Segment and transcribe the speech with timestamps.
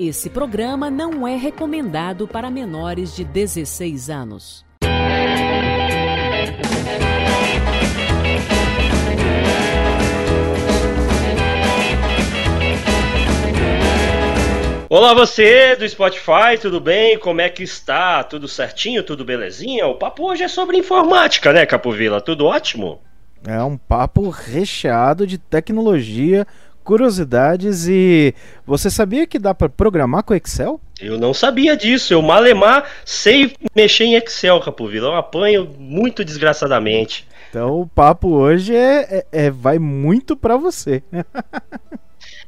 [0.00, 4.64] Esse programa não é recomendado para menores de 16 anos.
[14.88, 17.18] Olá você do Spotify, tudo bem?
[17.18, 18.22] Como é que está?
[18.22, 19.02] Tudo certinho?
[19.02, 19.88] Tudo belezinha?
[19.88, 22.20] O papo hoje é sobre informática, né, Capovila?
[22.20, 23.00] Tudo ótimo?
[23.44, 26.46] É um papo recheado de tecnologia,
[26.88, 28.34] curiosidades e
[28.66, 30.80] você sabia que dá para programar com Excel?
[30.98, 32.14] Eu não sabia disso.
[32.14, 35.08] Eu malemar sei mexer em Excel, Capovila.
[35.08, 37.28] Eu apanho muito desgraçadamente.
[37.50, 41.02] Então o papo hoje é, é, é vai muito para você.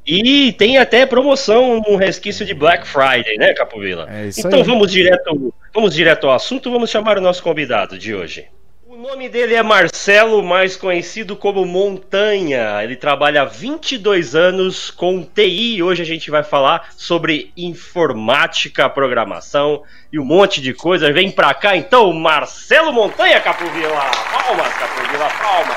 [0.06, 4.08] E tem até promoção no resquício de Black Friday, né, Capovila?
[4.10, 4.64] É isso então aí.
[4.64, 8.46] vamos direto, vamos direto ao assunto, vamos chamar o nosso convidado de hoje.
[8.92, 12.82] O nome dele é Marcelo, mais conhecido como Montanha.
[12.82, 19.84] Ele trabalha há 22 anos com TI hoje a gente vai falar sobre informática, programação
[20.12, 21.12] e um monte de coisa.
[21.12, 24.10] Vem pra cá então, Marcelo Montanha, Capovila.
[24.32, 25.76] Palmas, Capovila, palmas.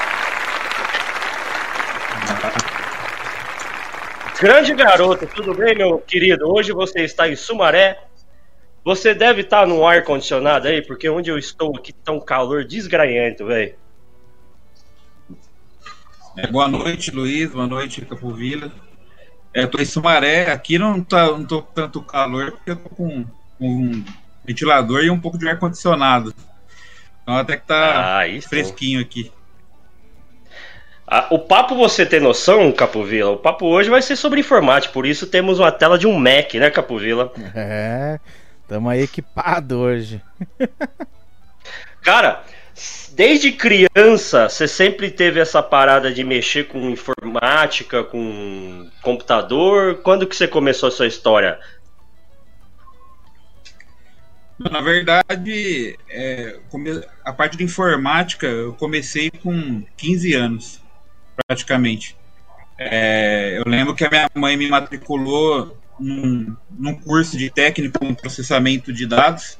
[4.39, 6.51] Grande garoto, tudo bem, meu querido?
[6.51, 7.95] Hoje você está em Sumaré.
[8.83, 12.65] Você deve estar no ar condicionado aí, porque onde eu estou aqui tá um calor
[12.65, 13.75] desgranhento, velho.
[16.35, 17.51] É, boa noite, Luiz.
[17.51, 18.71] Boa noite, Capovila.
[19.53, 20.51] É, tô em Sumaré.
[20.51, 23.25] Aqui não tá, não tô com tanto calor, porque eu tô com,
[23.57, 24.05] com um
[24.43, 26.33] ventilador e um pouco de ar condicionado.
[27.21, 29.31] Então até que tá ah, fresquinho aqui.
[31.07, 35.05] Ah, o papo você ter noção, Capovila, o papo hoje vai ser sobre informática, por
[35.05, 37.31] isso temos uma tela de um Mac, né, Capovila?
[37.53, 38.19] É,
[38.64, 40.22] estamos aí equipado hoje.
[42.02, 42.44] Cara,
[43.11, 50.02] desde criança, você sempre teve essa parada de mexer com informática, com computador.
[50.02, 51.59] Quando que você começou a sua história?
[54.59, 56.59] Na verdade, é,
[57.23, 60.81] a parte de informática eu comecei com 15 anos
[61.47, 62.16] praticamente.
[62.78, 68.13] É, eu lembro que a minha mãe me matriculou num, num curso de técnico em
[68.13, 69.57] processamento de dados.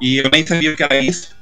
[0.00, 1.36] E eu nem sabia o que era isso,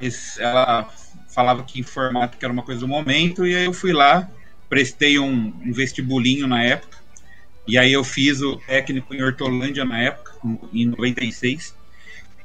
[0.00, 0.88] mas ela
[1.28, 4.28] falava que informática era uma coisa do momento e aí eu fui lá,
[4.68, 6.96] prestei um, um vestibulinho na época.
[7.68, 10.32] E aí eu fiz o técnico em Hortolândia na época,
[10.72, 11.74] em 96,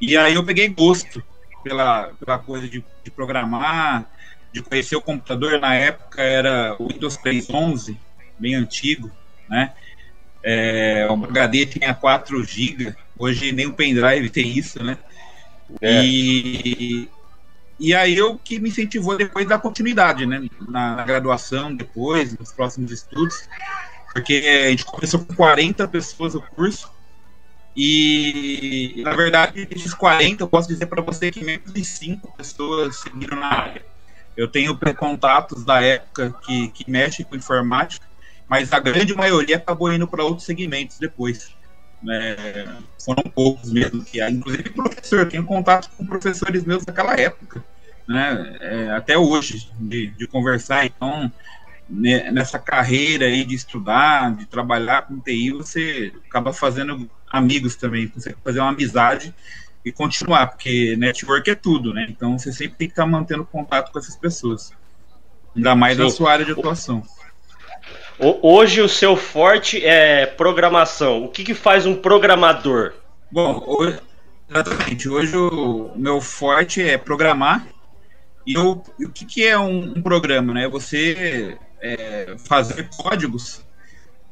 [0.02, 1.24] e aí eu peguei gosto
[1.64, 4.10] pela, pela coisa de, de programar,
[4.52, 5.60] de conhecer o computador.
[5.60, 7.96] Na época era o Windows 3.11,
[8.40, 9.12] bem antigo,
[9.48, 9.74] né?
[10.44, 14.98] É, o HD tinha 4 GB, hoje nem o pendrive tem isso, né?
[15.80, 16.04] É.
[16.04, 17.10] E,
[17.80, 20.48] e aí eu que me incentivou depois da continuidade, né?
[20.68, 23.48] Na, na, graduação, depois, nos próximos estudos,
[24.14, 24.34] porque
[24.66, 26.92] a gente começou com 40 pessoas o curso,
[27.76, 32.98] e na verdade, desses 40, eu posso dizer para você que menos de 5 pessoas
[32.98, 33.86] seguiram na área.
[34.36, 38.06] Eu tenho contatos da época que, que mexem com informática,
[38.52, 41.56] mas a grande maioria acabou indo para outros segmentos depois.
[42.10, 42.68] É,
[43.00, 47.64] foram poucos mesmo, que inclusive professor, eu tenho contato com professores meus daquela época,
[48.06, 50.86] né, é, até hoje, de, de conversar.
[50.86, 51.32] Então,
[51.90, 58.10] né, nessa carreira aí de estudar, de trabalhar com TI, você acaba fazendo amigos também,
[58.10, 59.34] consegue fazer uma amizade
[59.86, 62.06] e continuar, porque network é tudo, né?
[62.10, 64.74] Então você sempre tem que estar mantendo contato com essas pessoas.
[65.56, 66.04] Ainda mais Sim.
[66.04, 67.02] na sua área de atuação.
[68.20, 71.24] Hoje o seu forte é programação.
[71.24, 72.94] O que, que faz um programador?
[73.32, 74.00] Bom, hoje,
[74.50, 75.10] exatamente.
[75.10, 77.66] Hoje o meu forte é programar.
[78.46, 80.54] E o, o que, que é um, um programa?
[80.54, 80.68] Né?
[80.68, 83.64] Você é, fazer códigos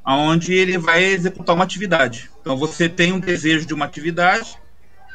[0.05, 2.29] onde ele vai executar uma atividade.
[2.41, 4.57] Então você tem um desejo de uma atividade,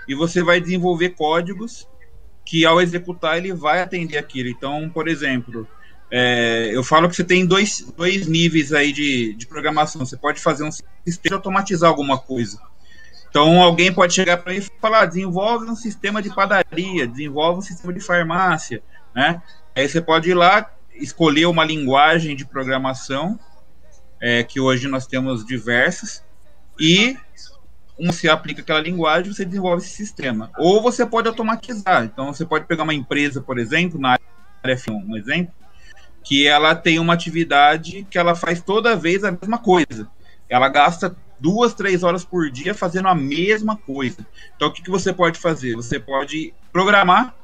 [0.07, 1.89] e você vai desenvolver códigos
[2.45, 4.49] que ao executar ele vai atender aquilo.
[4.49, 5.67] Então, por exemplo,
[6.11, 10.05] é, eu falo que você tem dois, dois níveis aí de, de programação.
[10.05, 12.59] Você pode fazer um sistema automatizar alguma coisa.
[13.29, 17.59] Então, alguém pode chegar para mim e falar: ah, desenvolve um sistema de padaria, desenvolve
[17.59, 18.83] um sistema de farmácia,
[19.15, 19.43] né?
[19.75, 23.39] Aí você pode ir lá, escolher uma linguagem de programação,
[24.21, 26.23] é, que hoje nós temos diversas,
[26.79, 27.17] e
[27.99, 30.51] você aplica aquela linguagem, você desenvolve esse sistema.
[30.57, 32.05] Ou você pode automatizar.
[32.05, 35.53] Então, você pode pegar uma empresa, por exemplo, na área F1, um exemplo,
[36.25, 40.09] que ela tem uma atividade que ela faz toda vez a mesma coisa.
[40.49, 44.27] Ela gasta duas, três horas por dia fazendo a mesma coisa.
[44.57, 45.77] Então, o que, que você pode fazer?
[45.77, 47.37] Você pode programar,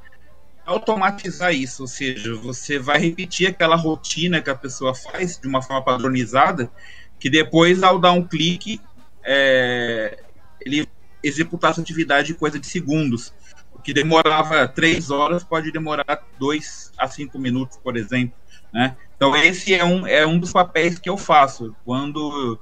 [0.65, 5.61] automatizar isso, ou seja, você vai repetir aquela rotina que a pessoa faz de uma
[5.61, 6.71] forma padronizada,
[7.19, 8.81] que depois, ao dar um clique,
[9.23, 10.23] é,
[10.65, 10.89] ele
[11.23, 13.35] executar essa atividade em coisa de segundos.
[13.75, 18.40] O que demorava três horas pode demorar dois a cinco minutos, por exemplo.
[18.73, 18.97] Né?
[19.17, 21.75] Então, esse é um, é um dos papéis que eu faço.
[21.85, 22.59] Quando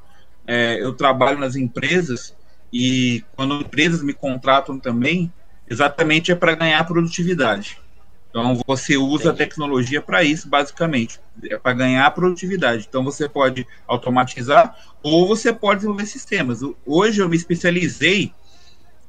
[0.47, 2.35] é, eu trabalho nas empresas
[2.73, 5.33] e quando empresas me contratam também,
[5.69, 7.79] exatamente é para ganhar produtividade.
[8.31, 12.87] Então você usa a tecnologia para isso, basicamente, é para ganhar produtividade.
[12.89, 16.61] Então você pode automatizar ou você pode desenvolver sistemas.
[16.85, 18.33] Hoje eu me especializei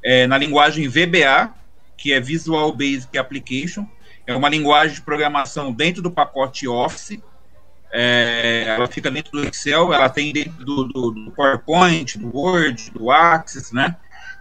[0.03, 1.53] é, na linguagem VBA,
[1.97, 3.85] que é Visual Basic Application.
[4.29, 7.19] É uma linguagem de programação dentro do pacote Office.
[7.91, 12.91] É, ela fica dentro do Excel, ela tem dentro do, do, do PowerPoint, do Word,
[12.91, 13.95] do Access, né?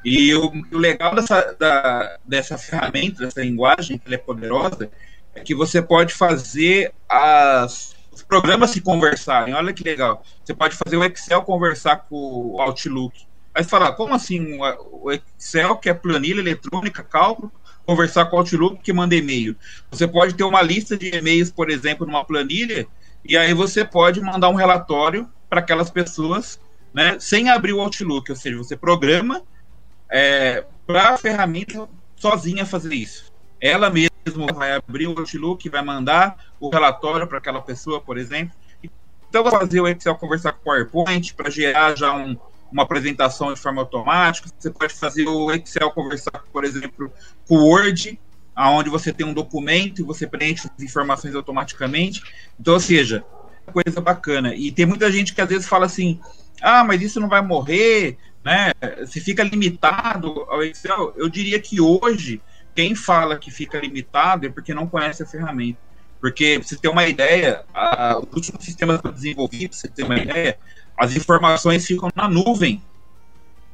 [0.04, 4.90] E o, o legal dessa, da, dessa ferramenta, dessa linguagem, que ela é poderosa,
[5.34, 9.54] é que você pode fazer as, os programas se conversarem.
[9.54, 10.22] Olha que legal.
[10.44, 13.26] Você pode fazer o Excel conversar com o Outlook.
[13.54, 17.50] Aí você fala, como assim o Excel, que é planilha eletrônica, cálculo,
[17.88, 19.56] conversar com o Outlook que manda e-mail?
[19.90, 22.86] Você pode ter uma lista de e-mails, por exemplo, numa planilha,
[23.24, 26.60] e aí você pode mandar um relatório para aquelas pessoas,
[26.92, 29.42] né, sem abrir o Outlook, ou seja, você programa
[30.10, 33.32] é, para a ferramenta sozinha fazer isso.
[33.58, 38.54] Ela mesma vai abrir o Outlook, vai mandar o relatório para aquela pessoa, por exemplo.
[39.30, 42.36] Então, fazer o Excel conversar com o PowerPoint para gerar já um,
[42.70, 44.48] uma apresentação de forma automática.
[44.58, 47.12] Você pode fazer o Excel conversar, por exemplo,
[47.46, 48.18] com o Word,
[48.54, 52.22] aonde você tem um documento e você preenche as informações automaticamente.
[52.58, 53.24] Então, ou seja,
[53.72, 54.54] coisa bacana.
[54.54, 56.20] E tem muita gente que às vezes fala assim:
[56.60, 58.72] ah, mas isso não vai morrer, né?
[59.06, 62.40] Se fica limitado ao Excel, eu diria que hoje
[62.74, 65.78] quem fala que fica limitado é porque não conhece a ferramenta.
[66.20, 69.88] Porque, pra você ter uma ideia, a, os últimos sistemas que eu desenvolvi, pra você
[69.88, 70.58] ter uma ideia,
[70.98, 72.82] as informações ficam na nuvem.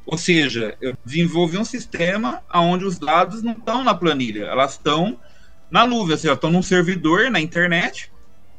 [0.05, 5.19] Ou seja, eu desenvolvi um sistema onde os dados não estão na planilha, elas estão
[5.71, 8.11] na nuvem, ou seja, estão num servidor na internet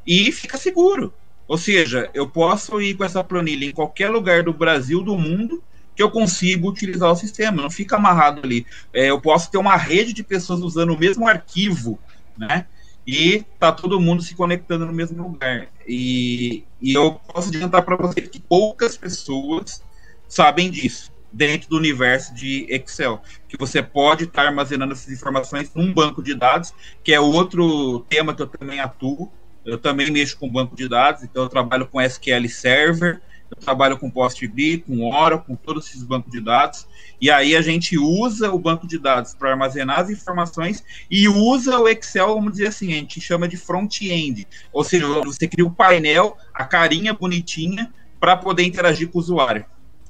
[0.05, 1.13] e fica seguro.
[1.47, 5.63] Ou seja, eu posso ir com essa planilha em qualquer lugar do Brasil, do mundo,
[5.95, 8.65] que eu consigo utilizar o sistema, não fica amarrado ali.
[8.93, 11.97] É, eu posso ter uma rede de pessoas usando o mesmo arquivo,
[12.37, 12.67] né?
[13.07, 15.69] E tá todo mundo se conectando no mesmo lugar.
[15.87, 19.81] E, e eu posso adiantar para você que poucas pessoas
[20.27, 25.71] sabem disso dentro do universo de Excel, que você pode estar tá armazenando essas informações
[25.73, 29.31] num banco de dados, que é outro tema que eu também atuo.
[29.63, 33.97] Eu também mexo com banco de dados, então eu trabalho com SQL Server, eu trabalho
[33.97, 36.87] com PostgreSQL, com Oracle, com todos esses bancos de dados,
[37.19, 41.79] e aí a gente usa o banco de dados para armazenar as informações e usa
[41.79, 45.69] o Excel, vamos dizer assim, a gente chama de front-end, ou seja, você cria o
[45.69, 49.65] um painel, a carinha bonitinha, para poder interagir com o usuário.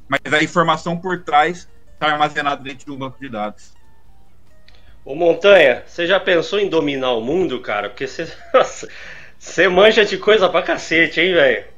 [0.08, 3.74] Mas a informação por trás está armazenada dentro do banco de dados.
[5.04, 7.90] Ô Montanha, você já pensou em dominar o mundo, cara?
[7.90, 8.28] Porque você,
[9.40, 11.77] você manja de coisa pra cacete, hein, velho?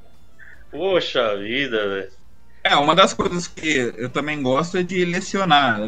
[0.71, 2.19] Poxa vida, velho.
[2.63, 5.79] É, uma das coisas que eu também gosto é de lecionar.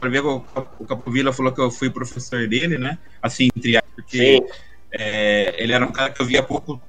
[0.00, 0.44] Para ver, o,
[0.78, 2.98] o Capovilla falou que eu fui professor dele, né?
[3.22, 4.42] Assim, entre porque
[4.92, 6.80] é, ele era um cara que eu via pouco,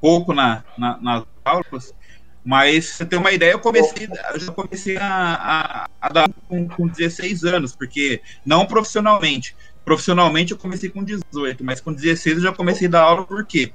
[0.00, 1.94] pouco na, na, nas aulas.
[2.44, 6.66] Mas, você tem uma ideia, eu comecei, eu já comecei a, a, a dar com,
[6.68, 9.54] com 16 anos, porque não profissionalmente.
[9.84, 13.46] Profissionalmente eu comecei com 18, mas com 16 eu já comecei a dar aula, por
[13.46, 13.72] quê?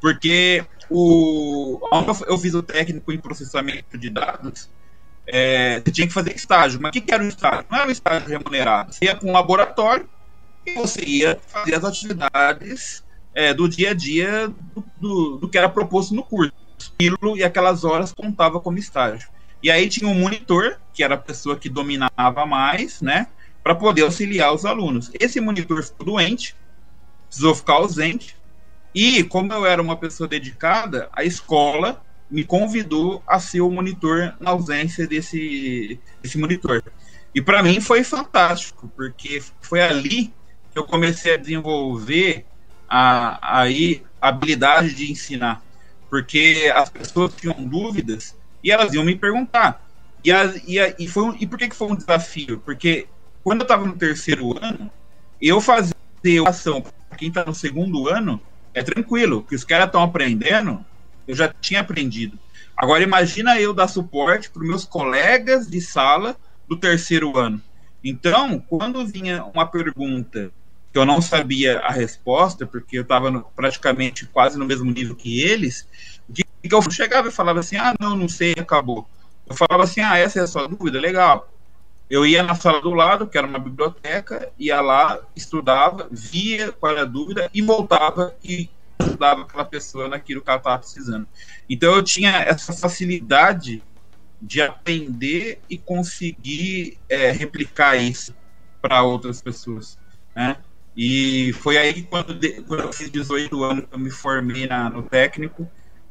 [0.00, 1.80] Porque o,
[2.26, 4.68] eu fiz o técnico em processamento de dados,
[5.26, 6.80] é, você tinha que fazer estágio.
[6.80, 7.66] Mas o que, que era o estágio?
[7.70, 8.92] Não era um estágio remunerado.
[8.92, 10.08] Você ia com um laboratório
[10.66, 13.04] e você ia fazer as atividades
[13.34, 16.52] é, do dia a dia do, do, do, que era proposto no curso.
[16.98, 19.28] E aquelas horas contava como estágio.
[19.62, 23.26] E aí tinha um monitor, que era a pessoa que dominava mais, né?
[23.62, 25.10] Para poder auxiliar os alunos.
[25.18, 26.56] Esse monitor ficou doente,
[27.26, 28.36] precisou ficar ausente,
[28.94, 34.34] e como eu era uma pessoa dedicada, a escola me convidou a ser o monitor
[34.40, 36.82] na ausência desse, desse monitor.
[37.34, 40.32] E para mim foi fantástico, porque foi ali
[40.72, 42.44] que eu comecei a desenvolver
[42.88, 45.62] a, aí, a habilidade de ensinar.
[46.10, 49.86] Porque as pessoas tinham dúvidas e elas iam me perguntar.
[50.24, 52.60] E, a, e, a, e, foi e por que, que foi um desafio?
[52.64, 53.06] Porque
[53.44, 54.90] quando eu estava no terceiro ano,
[55.40, 55.94] eu fazia
[56.46, 58.40] ação para quem está no segundo ano
[58.78, 60.84] é tranquilo, que os caras estão aprendendo,
[61.26, 62.38] eu já tinha aprendido.
[62.76, 66.36] Agora imagina eu dar suporte para meus colegas de sala
[66.68, 67.60] do terceiro ano.
[68.02, 70.52] Então, quando vinha uma pergunta
[70.92, 75.40] que eu não sabia a resposta, porque eu estava praticamente quase no mesmo nível que
[75.40, 75.86] eles,
[76.32, 79.08] que, que eu chegava e falava assim: ah, não, não sei, acabou.
[79.48, 81.00] Eu falava assim, ah, essa é a sua dúvida?
[81.00, 81.50] Legal.
[82.10, 86.92] Eu ia na sala do lado, que era uma biblioteca, ia lá, estudava, via qual
[86.92, 91.26] era a dúvida e voltava e ajudava aquela pessoa naquilo que ela estava precisando.
[91.68, 93.82] Então eu tinha essa facilidade
[94.40, 98.34] de aprender e conseguir é, replicar isso
[98.80, 99.98] para outras pessoas,
[100.34, 100.56] né?
[100.96, 105.68] E foi aí quando, quando eu fiz 18 anos eu me formei na, no técnico,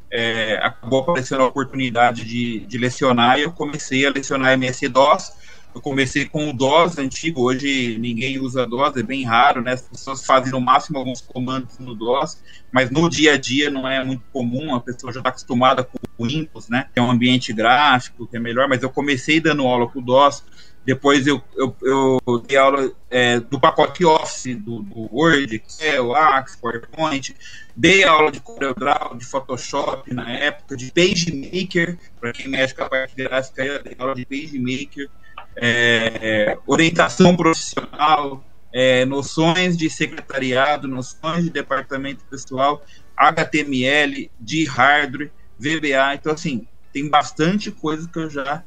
[0.10, 5.34] é, acabou aparecendo a oportunidade de, de lecionar e eu comecei a lecionar MS-DOS,
[5.76, 9.74] eu comecei com o DOS antigo, hoje ninguém usa DOS, é bem raro, né?
[9.74, 13.88] As pessoas fazem no máximo alguns comandos no DOS, mas no dia a dia não
[13.88, 16.88] é muito comum, a pessoa já está acostumada com o Windows, né?
[16.94, 20.02] Que é um ambiente gráfico, que é melhor, mas eu comecei dando aula com o
[20.02, 20.44] DOS,
[20.88, 26.58] depois eu, eu, eu dei aula é, do pacote Office, do, do, Word, Excel, Access,
[26.62, 27.36] PowerPoint.
[27.76, 32.90] Dei aula de CorelDRAW, de Photoshop na época, de PageMaker, para quem mexe com a
[32.90, 35.10] parte gráfica, dei aula de PageMaker
[35.58, 42.84] é, orientação profissional, é, noções de secretariado, noções de departamento pessoal,
[43.16, 46.16] HTML, de hardware, VBA.
[46.16, 48.64] Então, assim, tem bastante coisa que eu já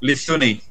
[0.00, 0.62] lecionei.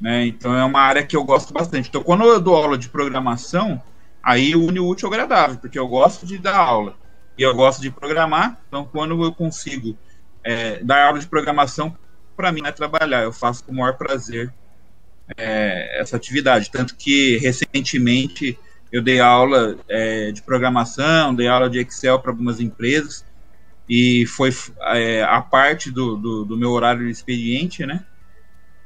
[0.00, 0.26] Né?
[0.26, 1.88] Então, é uma área que eu gosto bastante.
[1.88, 3.82] Então, quando eu dou aula de programação,
[4.22, 6.94] aí une o útil ao agradável, porque eu gosto de dar aula
[7.36, 8.60] e eu gosto de programar.
[8.68, 9.98] Então, quando eu consigo
[10.44, 11.96] é, dar aula de programação,
[12.36, 13.22] para mim é trabalhar.
[13.22, 14.54] Eu faço com o maior prazer
[15.36, 16.70] é, essa atividade.
[16.70, 18.58] Tanto que recentemente
[18.92, 23.24] eu dei aula é, de programação, dei aula de Excel para algumas empresas
[23.88, 24.50] e foi
[24.94, 28.04] é, a parte do, do, do, meu horário de expediente, né?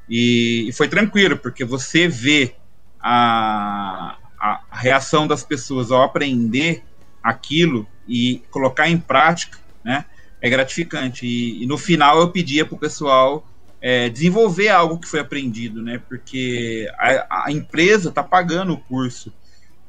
[0.08, 2.54] E, e, foi tranquilo, porque você vê
[2.98, 6.82] a, a, reação das pessoas ao aprender
[7.22, 10.06] aquilo e colocar em prática, né?
[10.40, 11.26] É gratificante.
[11.26, 13.46] E, e no final eu pedia para o pessoal
[13.86, 16.00] é, desenvolver algo que foi aprendido, né?
[16.08, 19.30] Porque a, a empresa está pagando o curso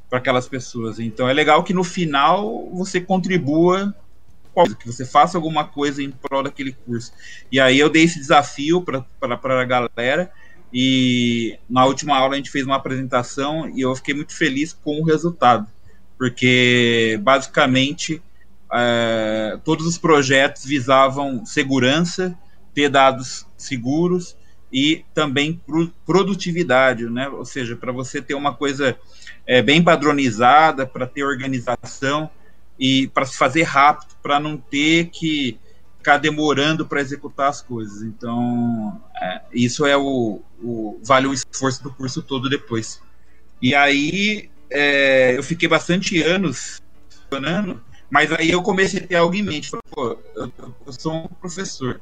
[0.09, 0.99] para aquelas pessoas.
[0.99, 3.95] Então é legal que no final você contribua
[4.79, 7.13] que você faça alguma coisa em prol daquele curso.
[7.49, 10.29] E aí eu dei esse desafio para a galera
[10.73, 15.01] e na última aula a gente fez uma apresentação e eu fiquei muito feliz com
[15.01, 15.67] o resultado,
[16.17, 18.21] porque basicamente
[18.73, 22.37] é, todos os projetos visavam segurança,
[22.75, 24.37] ter dados seguros
[24.71, 25.61] e também
[26.05, 27.29] produtividade, né?
[27.29, 28.97] Ou seja, para você ter uma coisa
[29.47, 32.29] é, bem padronizada, para ter organização
[32.77, 35.57] e para se fazer rápido, para não ter que
[35.97, 38.01] ficar demorando para executar as coisas.
[38.03, 43.01] Então, é, isso é o, o, vale o esforço do curso todo depois.
[43.61, 49.33] E aí é, eu fiquei bastante anos funcionando, mas aí eu comecei a ter algo
[49.35, 49.69] em mente.
[49.69, 50.51] Falei, pô, eu,
[50.85, 52.01] eu sou um professor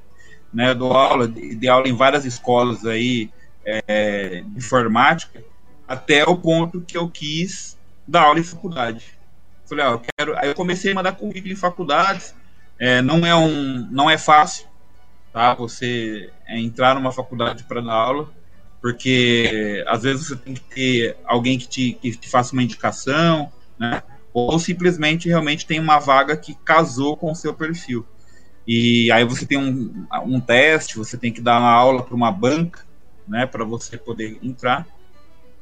[0.54, 3.30] né, eu dou aula, de aula em várias escolas aí
[3.66, 5.44] é, de informática,
[5.88, 9.06] até o ponto que eu quis dar aula em faculdade.
[9.66, 10.38] Falei, ó, eu quero.
[10.38, 12.36] Aí eu comecei a mandar currículo em faculdades.
[12.80, 14.68] É, não é um, não é fácil,
[15.32, 15.54] tá?
[15.56, 18.30] Você é, entrar numa faculdade para dar aula,
[18.82, 23.52] porque às vezes você tem que ter alguém que te, que te faça uma indicação,
[23.80, 24.04] né?
[24.34, 28.06] Ou simplesmente realmente tem uma vaga que casou com o seu perfil.
[28.68, 32.32] E aí você tem um, um teste, você tem que dar uma aula para uma
[32.32, 32.82] banca,
[33.28, 34.88] né, para você poder entrar.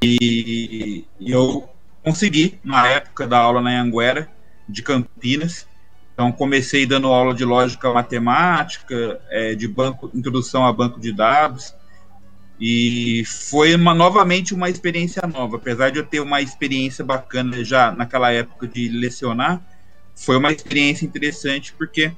[0.03, 1.69] E, e, eu
[2.03, 4.29] consegui, na época da aula na Anguera,
[4.67, 5.67] de Campinas.
[6.13, 11.73] Então comecei dando aula de lógica matemática, é, de banco, introdução a banco de dados.
[12.59, 15.57] E foi uma, novamente uma experiência nova.
[15.57, 19.59] Apesar de eu ter uma experiência bacana já naquela época de lecionar,
[20.15, 22.11] foi uma experiência interessante porque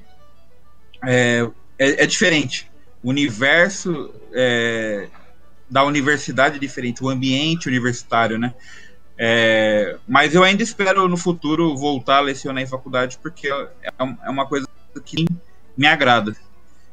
[1.06, 2.70] é, é, é diferente.
[3.02, 5.08] O universo é,
[5.68, 8.54] da universidade é diferente, o ambiente universitário, né?
[9.16, 13.68] É, mas eu ainda espero no futuro voltar a lecionar em faculdade porque é,
[13.98, 14.66] é uma coisa
[15.04, 15.24] que
[15.76, 16.34] me agrada.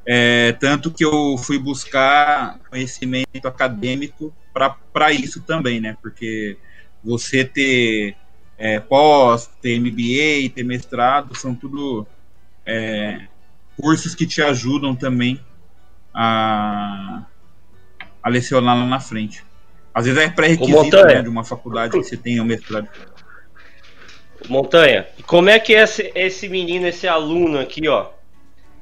[0.05, 5.95] É, tanto que eu fui buscar conhecimento acadêmico para isso também, né?
[6.01, 6.57] Porque
[7.03, 8.15] você ter
[8.57, 12.05] é, pós, ter MBA, ter mestrado, são tudo
[12.65, 13.27] é,
[13.81, 15.39] cursos que te ajudam também
[16.13, 17.23] a,
[18.21, 19.43] a lecionar lá na frente.
[19.93, 22.87] Às vezes é pré-requisito né, de uma faculdade que você tenha o mestrado.
[24.47, 28.09] Montanha, como é que é esse, esse menino, esse aluno aqui, ó?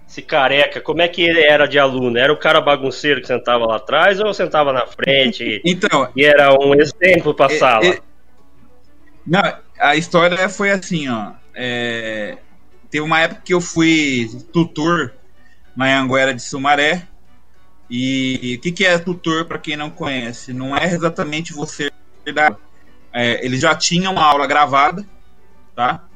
[0.08, 2.18] Esse careca, como é que ele era de aluno?
[2.18, 5.62] Era o cara bagunceiro que sentava lá atrás ou sentava na frente?
[5.64, 7.86] então, e era um exemplo para a é, sala?
[7.86, 8.00] É,
[9.26, 9.42] não,
[9.80, 11.34] a história foi assim, ó.
[11.54, 12.38] É,
[12.90, 15.14] Teve uma época que eu fui tutor
[15.76, 17.08] na Anguera de Sumaré
[17.90, 20.54] E o que, que é tutor para quem não conhece?
[20.54, 21.92] Não é exatamente você
[23.12, 25.06] é, ele já tinha uma aula gravada,
[25.76, 26.08] tá?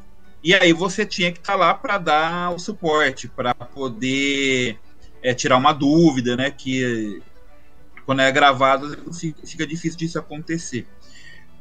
[0.44, 4.77] E aí você tinha que estar tá lá para dar o suporte, para poder
[5.22, 6.51] é, tirar uma dúvida, né?
[6.51, 7.22] Que
[8.06, 9.12] quando é gravado
[9.46, 10.86] fica difícil disso acontecer.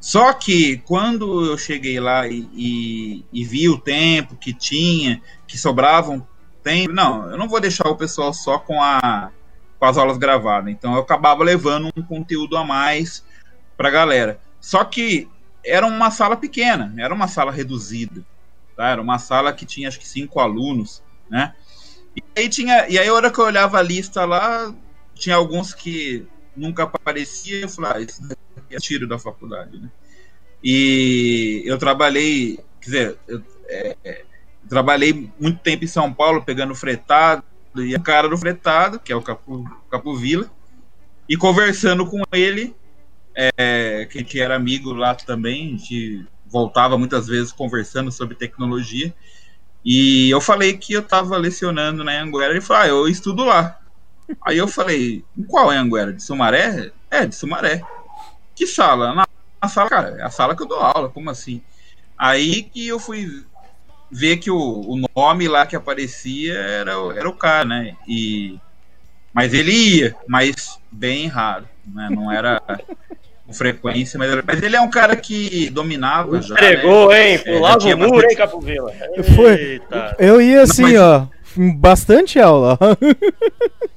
[0.03, 5.57] Só que quando eu cheguei lá e, e, e, vi o tempo que tinha, que
[5.57, 6.27] sobravam
[6.61, 9.31] tempo, não, eu não vou deixar o pessoal só com, a,
[9.79, 10.73] com as aulas gravadas.
[10.73, 13.23] Então eu acabava levando um conteúdo a mais
[13.77, 14.41] para a galera.
[14.59, 15.29] Só que
[15.65, 18.25] era uma sala pequena, era uma sala reduzida.
[18.75, 18.89] Tá?
[18.89, 21.55] Era uma sala que tinha acho que cinco alunos, né?
[22.13, 24.75] E aí tinha, e aí a hora que eu olhava a lista lá,
[25.15, 29.89] tinha alguns que nunca apareciam, eu falei, ah, é tiro da faculdade, né?
[30.63, 34.25] E eu trabalhei, quer dizer, eu, é, é,
[34.69, 37.43] trabalhei muito tempo em São Paulo pegando fretado,
[37.75, 40.49] e a cara do fretado, que é o Capo Vila,
[41.27, 42.75] e conversando com ele,
[43.35, 49.13] é, que, que era amigo lá também, a gente voltava muitas vezes conversando sobre tecnologia.
[49.83, 52.51] E eu falei que eu estava lecionando na Anguera.
[52.51, 53.79] Ele falou: ah, eu estudo lá.
[54.45, 56.13] Aí eu falei: qual é a Anguera?
[56.13, 56.91] De Sumaré?
[57.09, 57.81] É, de Sumaré.
[58.55, 59.13] Que sala?
[59.13, 59.27] Na,
[59.61, 61.61] na sala, cara, é a sala que eu dou aula, como assim?
[62.17, 63.43] Aí que eu fui
[64.11, 67.95] ver que o, o nome lá que aparecia era, era o cara, né?
[68.07, 68.59] E,
[69.33, 72.09] mas ele ia, mas bem raro, né?
[72.11, 72.61] Não era
[73.45, 76.53] com frequência, mas, mas, ele é um cara que dominava já.
[76.53, 77.29] Entregou, né?
[77.29, 77.35] hein?
[77.35, 78.93] É, Pulava é, o muro, hein, Capo Vila?
[79.35, 79.81] Foi.
[80.19, 80.99] Eu ia assim, mas...
[80.99, 81.27] ó,
[81.75, 82.77] bastante aula.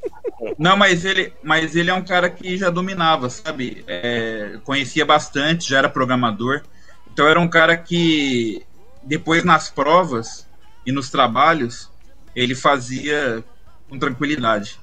[0.59, 3.85] Não, mas ele, mas ele é um cara que já dominava, sabe?
[3.87, 6.63] É, conhecia bastante, já era programador.
[7.11, 8.63] Então era um cara que
[9.03, 10.47] depois nas provas
[10.85, 11.91] e nos trabalhos
[12.35, 13.43] ele fazia
[13.89, 14.79] com tranquilidade,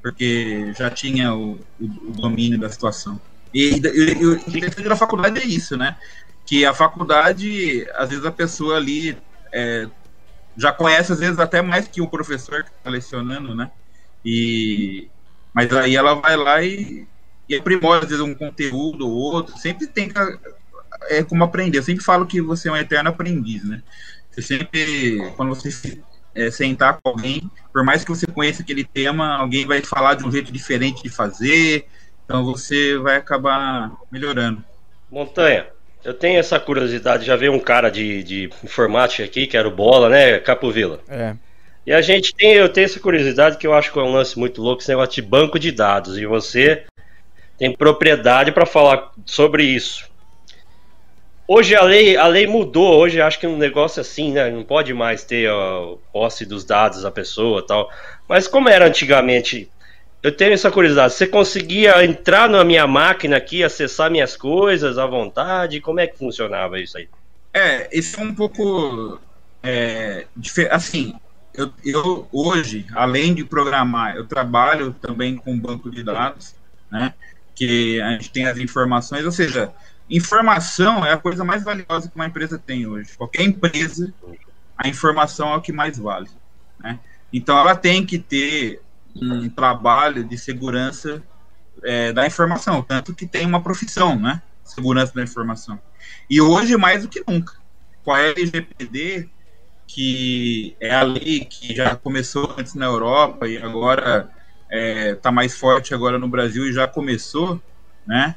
[0.00, 3.20] porque já tinha o, o, o domínio da situação.
[3.52, 3.80] E,
[4.24, 5.96] o interessante da faculdade é isso, né?
[6.46, 9.16] Que a faculdade, às vezes a pessoa ali
[9.52, 9.88] é,
[10.56, 13.70] já conhece, às vezes, até mais que o professor que está lecionando, né?
[14.24, 15.08] E,
[15.52, 17.06] mas aí ela vai lá e,
[17.48, 19.56] e aprimora, às vezes, um conteúdo ou outro.
[19.58, 20.14] Sempre tem que.
[21.08, 21.78] É como aprender.
[21.78, 23.82] Eu sempre falo que você é um eterno aprendiz, né?
[24.30, 26.00] Você sempre, quando você
[26.34, 30.24] é, sentar com alguém, por mais que você conheça aquele tema, alguém vai falar de
[30.24, 31.86] um jeito diferente de fazer,
[32.24, 34.64] então você vai acabar melhorando.
[35.10, 35.66] Montanha,
[36.02, 39.74] eu tenho essa curiosidade, já veio um cara de, de informática aqui, que era o
[39.74, 41.00] Bola, né, Capovila?
[41.08, 41.36] É.
[41.86, 44.38] E a gente tem, eu tenho essa curiosidade que eu acho que é um lance
[44.38, 46.16] muito louco, esse negócio de banco de dados.
[46.16, 46.84] E você
[47.58, 50.10] tem propriedade para falar sobre isso.
[51.46, 54.48] Hoje a lei, a lei mudou, hoje acho que um negócio assim, né?
[54.48, 57.90] Não pode mais ter a posse dos dados da pessoa tal.
[58.28, 59.68] Mas como era antigamente,
[60.22, 61.14] eu tenho essa curiosidade.
[61.14, 65.80] Você conseguia entrar na minha máquina aqui, acessar minhas coisas à vontade?
[65.80, 67.08] Como é que funcionava isso aí?
[67.52, 69.20] É, isso é um pouco
[69.62, 70.26] é.
[70.70, 71.14] Assim,
[71.54, 76.54] eu, eu, hoje, além de programar, eu trabalho também com banco de dados,
[76.90, 77.14] né?
[77.54, 79.72] Que a gente tem as informações, ou seja,
[80.08, 83.16] informação é a coisa mais valiosa que uma empresa tem hoje.
[83.16, 84.12] Qualquer empresa,
[84.76, 86.30] a informação é o que mais vale,
[86.78, 86.98] né?
[87.32, 88.80] Então ela tem que ter
[89.14, 91.22] um trabalho de segurança
[91.82, 94.42] é, da informação, tanto que tem uma profissão, né?
[94.64, 95.78] Segurança da informação.
[96.30, 97.54] E hoje, mais do que nunca,
[98.04, 99.28] com a LGPD,
[99.94, 104.30] que é a lei que já começou antes na Europa e agora
[104.62, 107.60] está é, tá mais forte agora no Brasil e já começou,
[108.06, 108.34] né?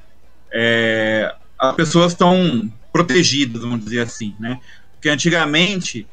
[0.52, 4.60] É, as pessoas estão protegidas, vamos dizer assim, né?
[4.92, 6.06] Porque antigamente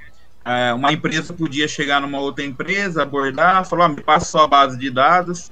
[0.44, 4.78] é, uma empresa podia chegar numa outra empresa, abordar, falar, me passa só a base
[4.78, 5.50] de dados,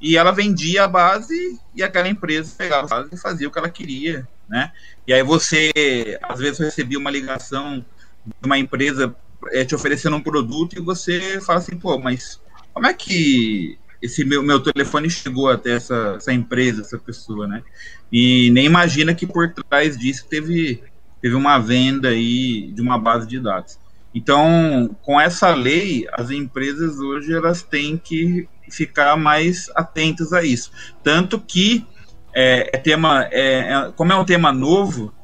[0.00, 3.58] e ela vendia a base e aquela empresa pegava a base e fazia o que
[3.58, 4.70] ela queria, né?
[5.04, 7.84] E aí você, às vezes, recebia uma ligação
[8.24, 9.14] de uma empresa
[9.50, 12.40] é, te oferecendo um produto e você fala assim, pô, mas
[12.72, 17.62] como é que esse meu, meu telefone chegou até essa, essa empresa, essa pessoa, né?
[18.10, 20.82] E nem imagina que por trás disso teve,
[21.20, 23.78] teve uma venda aí de uma base de dados.
[24.14, 30.72] Então, com essa lei, as empresas hoje elas têm que ficar mais atentas a isso.
[31.02, 31.86] Tanto que
[32.34, 35.14] é, é tema, é, é, como é um tema novo,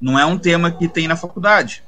[0.00, 1.82] não é um tema que tem na faculdade.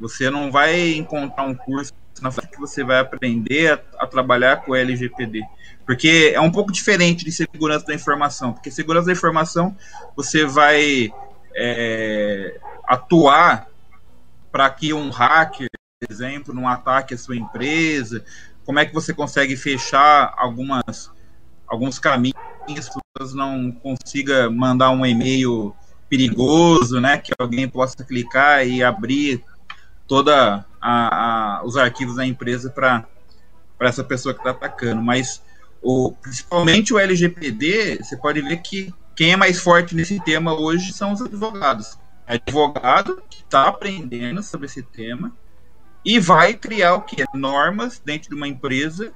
[0.00, 4.58] Você não vai encontrar um curso na faculdade que você vai aprender a, a trabalhar
[4.58, 5.42] com LGPD.
[5.86, 8.52] Porque é um pouco diferente de segurança da informação.
[8.52, 9.76] Porque segurança da informação,
[10.16, 11.12] você vai
[11.54, 13.68] é, atuar
[14.50, 15.68] para que um hacker
[16.08, 18.24] exemplo, num ataque à sua empresa?
[18.64, 21.10] Como é que você consegue fechar algumas
[21.66, 22.34] alguns caminhos
[22.74, 25.74] pessoas não consiga mandar um e-mail
[26.08, 27.18] perigoso, né?
[27.18, 29.42] Que alguém possa clicar e abrir
[30.10, 33.06] toda a, a os arquivos da empresa para
[33.78, 35.00] essa pessoa que está atacando.
[35.00, 35.40] Mas
[35.80, 40.92] o, principalmente o LGPD, você pode ver que quem é mais forte nesse tema hoje
[40.92, 41.96] são os advogados.
[42.26, 45.32] É advogado que está aprendendo sobre esse tema
[46.04, 47.24] e vai criar o que?
[47.32, 49.12] Normas dentro de uma empresa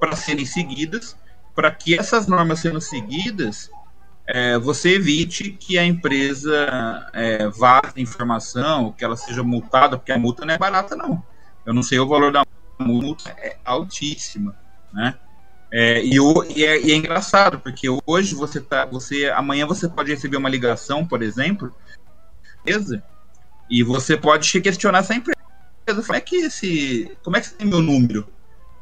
[0.00, 1.16] para serem seguidas,
[1.54, 3.70] para que essas normas sendo seguidas,
[4.26, 10.18] é, você evite que a empresa é, vaze informação, que ela seja multada, porque a
[10.18, 11.22] multa não é barata, não.
[11.66, 12.44] Eu não sei o valor da
[12.78, 14.56] multa, é altíssima,
[14.92, 15.16] né?
[15.72, 18.84] É, e, o, e, é, e, é, engraçado, porque hoje você tá.
[18.84, 21.74] Você, amanhã você pode receber uma ligação, por exemplo,
[23.70, 25.38] e você pode questionar essa empresa.
[25.86, 27.16] Como é que esse.
[27.24, 28.28] Como é que tem meu número?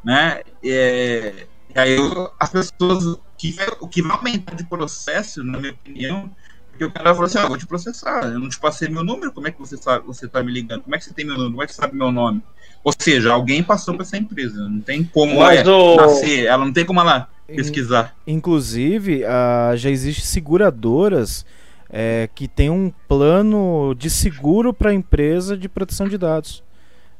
[0.04, 0.42] Né?
[0.64, 1.96] É, e aí
[2.40, 3.18] as pessoas.
[3.40, 6.30] Que, o que vai aumentar de processo, na minha opinião,
[6.70, 9.32] porque o cara falou assim: ah, vou te processar, eu não te passei meu número,
[9.32, 10.82] como é que você sabe, você tá me ligando?
[10.82, 11.52] Como é que você tem meu número?
[11.52, 12.42] Como é que você sabe meu nome?
[12.84, 15.96] Ou seja, alguém passou para essa empresa, não tem como Mas é, o...
[15.96, 18.14] nascer, ela não tem como ela pesquisar.
[18.26, 21.46] Inclusive, uh, já existem seguradoras
[21.88, 26.62] é, que tem um plano de seguro para a empresa de proteção de dados.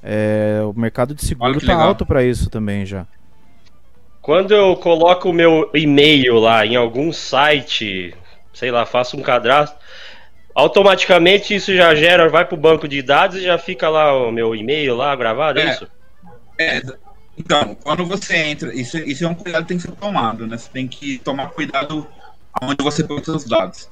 [0.02, 3.06] É, o mercado de seguro está alto para isso também já.
[4.22, 8.14] Quando eu coloco o meu e-mail lá em algum site,
[8.52, 9.78] sei lá, faço um cadastro,
[10.54, 14.30] automaticamente isso já gera, vai para o banco de dados e já fica lá o
[14.30, 15.88] meu e-mail lá gravado, é, é isso?
[16.58, 16.82] É,
[17.38, 20.58] então, quando você entra, isso, isso é um cuidado que tem que ser tomado, né?
[20.58, 22.06] Você tem que tomar cuidado
[22.62, 23.88] onde você põe os seus dados.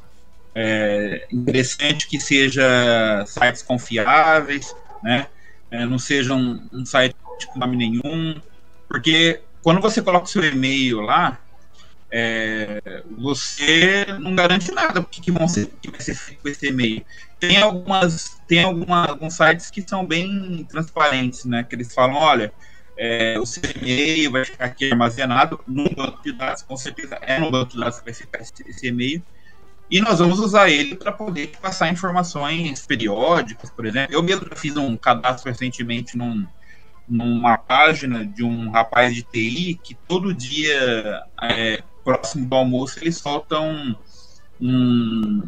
[0.54, 5.26] É interessante que seja sites confiáveis, né?
[5.70, 7.14] É, não seja um, um site
[7.46, 8.40] com nome nenhum,
[8.88, 11.38] porque quando você coloca seu e-mail lá,
[12.10, 12.80] é,
[13.18, 17.04] você não garante nada porque que, vão ser, que vai ser feito com esse e-mail.
[17.38, 21.64] Tem algumas, tem alguma, alguns sites que são bem transparentes, né?
[21.64, 22.50] Que eles falam, olha,
[22.96, 27.38] é, o seu e-mail vai ficar aqui armazenado num banco de dados, com certeza é
[27.38, 29.22] no banco de dados que vai ficar esse, esse e-mail.
[29.90, 34.14] E nós vamos usar ele para poder passar informações periódicas, por exemplo.
[34.14, 36.46] Eu mesmo fiz um cadastro recentemente num,
[37.08, 43.18] numa página de um rapaz de TI que todo dia é, próximo do almoço, eles
[43.18, 43.96] soltam
[44.60, 45.42] um,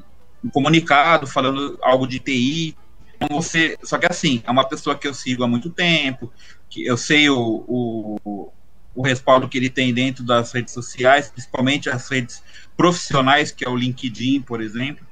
[0.44, 2.76] um comunicado falando algo de TI.
[3.16, 6.32] Então você, só que assim, é uma pessoa que eu sigo há muito tempo,
[6.68, 8.52] que eu sei o, o,
[8.94, 12.42] o respaldo que ele tem dentro das redes sociais, principalmente as redes
[12.76, 15.06] profissionais, que é o LinkedIn, por exemplo,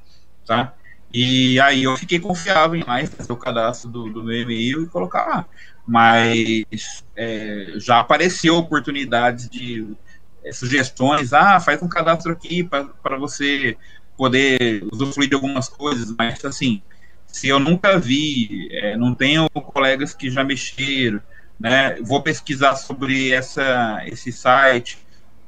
[0.47, 0.75] tá?
[1.13, 4.89] E aí eu fiquei confiável em mais fazer o cadastro do, do meu e-mail e
[4.89, 5.47] colocar lá.
[5.89, 9.97] Mas é, já apareceu oportunidades de
[10.45, 13.75] é, sugestões, ah, faz um cadastro aqui para você
[14.19, 16.83] poder usufruir de algumas coisas, mas assim,
[17.27, 21.23] se eu nunca vi, é, não tenho colegas que já mexeram,
[21.59, 24.99] né, vou pesquisar sobre essa, esse site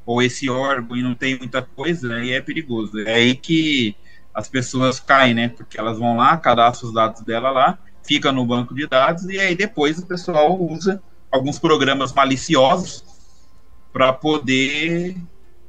[0.06, 2.98] ou esse órgão e não tem muita coisa, aí é perigoso.
[3.00, 3.94] É aí que
[4.32, 7.78] as pessoas caem, né, porque elas vão lá, cadastram os dados dela lá,
[8.10, 13.04] fica no banco de dados e aí depois o pessoal usa alguns programas maliciosos
[13.92, 15.16] para poder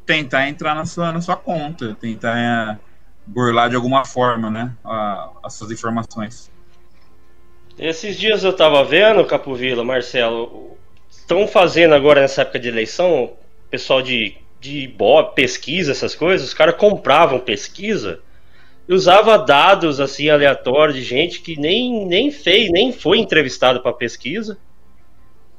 [0.07, 2.79] tentar entrar na sua, na sua conta, tentar é,
[3.27, 6.49] burlar de alguma forma, né, a, as suas informações.
[7.77, 10.75] Esses dias eu tava vendo, Capovila, Marcelo,
[11.11, 13.33] estão fazendo agora nessa época de eleição,
[13.69, 18.19] pessoal de, de Bob, pesquisa, essas coisas, os caras compravam pesquisa
[18.91, 23.93] e usava dados assim aleatórios de gente que nem, nem fez, nem foi entrevistado para
[23.93, 24.57] pesquisa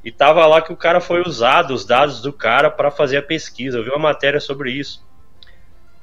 [0.04, 3.22] e tava lá que o cara foi usado, os dados do cara, para fazer a
[3.22, 3.78] pesquisa.
[3.78, 5.02] Eu vi uma matéria sobre isso.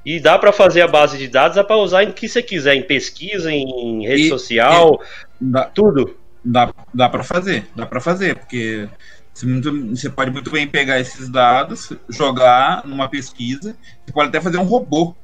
[0.04, 2.74] E dá para fazer a base de dados, dá para usar em que você quiser,
[2.74, 5.00] em pesquisa, em rede e, social,
[5.40, 6.16] e dá, tudo.
[6.44, 8.88] Dá, dá para fazer, dá para fazer, porque
[9.32, 14.64] você pode muito bem pegar esses dados, jogar numa pesquisa, você pode até fazer um
[14.64, 15.14] robô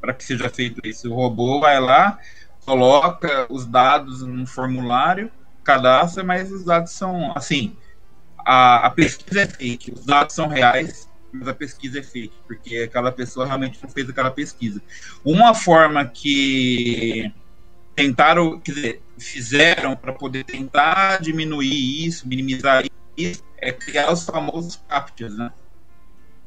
[0.00, 1.10] para que seja feito isso.
[1.10, 2.18] O robô vai lá,
[2.64, 5.30] coloca os dados no formulário,
[5.64, 7.76] cadastra, mas os dados são assim,
[8.38, 12.78] a, a pesquisa é fake, os dados são reais, mas a pesquisa é fake, porque
[12.78, 14.80] aquela pessoa realmente não fez aquela pesquisa.
[15.24, 17.32] Uma forma que
[17.94, 22.84] tentaram, quer dizer, fizeram para poder tentar diminuir isso, minimizar
[23.16, 25.52] isso, é criar os famosos captchas, né?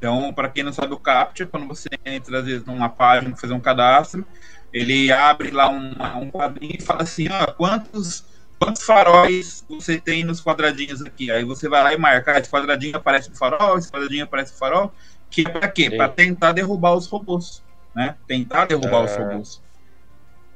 [0.02, 3.52] Então, para quem não sabe o captcha, quando você entra às vezes numa página fazer
[3.52, 4.26] um cadastro,
[4.72, 8.24] ele abre lá um, um quadrinho e fala assim, ah, quantos
[8.58, 11.30] quantos faróis você tem nos quadradinhos aqui?
[11.30, 14.52] Aí você vai lá e marca, ah, esse quadradinho aparece no farol, esse quadradinho aparece
[14.54, 14.92] no farol.
[15.30, 15.88] Que é para quê?
[15.88, 17.62] Para tentar derrubar os robôs,
[17.94, 18.16] né?
[18.26, 19.18] Tentar derrubar os ah.
[19.18, 19.62] robôs.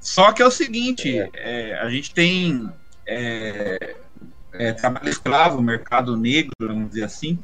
[0.01, 1.31] Só que é o seguinte, é.
[1.35, 2.69] É, a gente tem
[3.07, 3.95] é,
[4.55, 7.39] é, trabalho escravo, mercado negro, vamos dizer assim,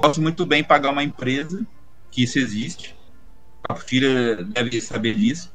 [0.00, 1.66] posso muito bem pagar uma empresa,
[2.10, 2.96] que isso existe,
[3.68, 5.52] a filha deve saber disso,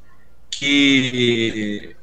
[0.50, 1.96] que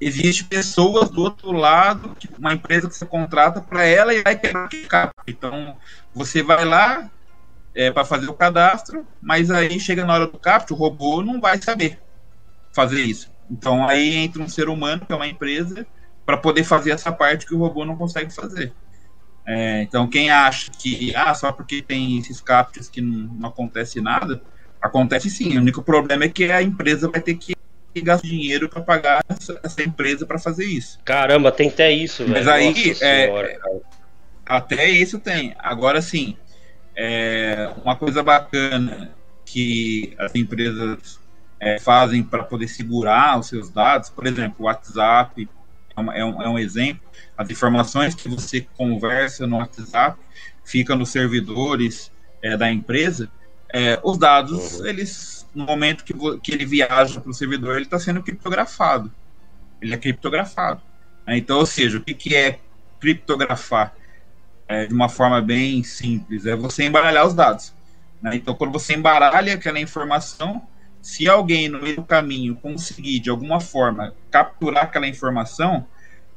[0.00, 4.66] existe pessoas do outro lado, uma empresa que você contrata para ela e vai quebrar
[4.66, 5.22] aquele capa.
[5.26, 5.76] Então,
[6.12, 7.10] você vai lá
[7.74, 11.40] é, para fazer o cadastro, mas aí chega na hora do CAPT, o robô não
[11.40, 12.00] vai saber
[12.72, 13.30] fazer isso.
[13.50, 15.86] Então, aí entra um ser humano, que é uma empresa,
[16.26, 18.72] para poder fazer essa parte que o robô não consegue fazer.
[19.46, 24.00] É, então, quem acha que ah, só porque tem esses CAPTs que não, não acontece
[24.00, 24.40] nada,
[24.80, 25.56] acontece sim.
[25.56, 27.54] O único problema é que a empresa vai ter que
[27.94, 30.98] e gasta dinheiro para pagar essa, essa empresa para fazer isso.
[31.04, 33.56] Caramba, tem até isso, Mas aí, é,
[34.44, 35.54] até isso tem.
[35.58, 36.36] Agora sim,
[36.96, 39.12] é, uma coisa bacana
[39.44, 41.20] que as empresas
[41.60, 45.48] é, fazem para poder segurar os seus dados, por exemplo, o WhatsApp
[45.96, 47.02] é, é, um, é um exemplo.
[47.36, 50.18] As informações que você conversa no WhatsApp
[50.64, 52.10] ficam nos servidores
[52.42, 53.30] é, da empresa.
[53.72, 54.86] É, os dados, uhum.
[54.86, 59.10] eles no momento que, que ele viaja para o servidor, ele está sendo criptografado.
[59.80, 60.82] Ele é criptografado.
[61.26, 61.38] Né?
[61.38, 62.58] Então, ou seja, o que, que é
[63.00, 63.94] criptografar?
[64.66, 67.74] É, de uma forma bem simples, é você embaralhar os dados.
[68.20, 68.36] Né?
[68.36, 70.66] Então, quando você embaralha aquela informação,
[71.04, 75.86] se alguém no meio do caminho conseguir, de alguma forma, capturar aquela informação,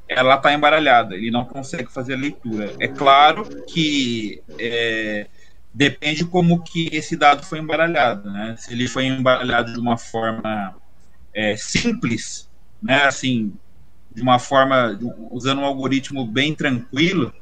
[0.09, 2.75] ela está embaralhada, ele não consegue fazer a leitura.
[2.77, 5.27] É claro que é,
[5.73, 8.55] depende como que esse dado foi embaralhado, né?
[8.57, 10.75] Se ele foi embaralhado de uma forma
[11.33, 12.49] é, simples,
[12.83, 13.05] né?
[13.05, 13.53] Assim,
[14.13, 14.99] de uma forma
[15.31, 17.33] usando um algoritmo bem tranquilo,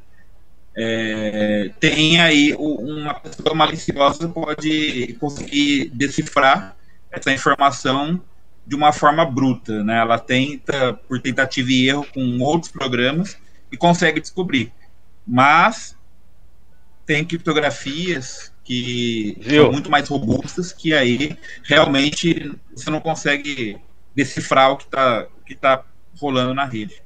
[0.78, 6.76] é, tem aí uma pessoa maliciosa pode conseguir decifrar
[7.16, 8.22] essa informação
[8.66, 10.00] de uma forma bruta, né?
[10.00, 13.38] Ela tenta por tentativa e erro com outros programas
[13.72, 14.72] e consegue descobrir,
[15.26, 15.96] mas
[17.06, 19.64] tem criptografias que Viu?
[19.64, 23.78] são muito mais robustas, que aí realmente você não consegue
[24.16, 25.84] decifrar o que está que tá
[26.20, 27.04] rolando na rede.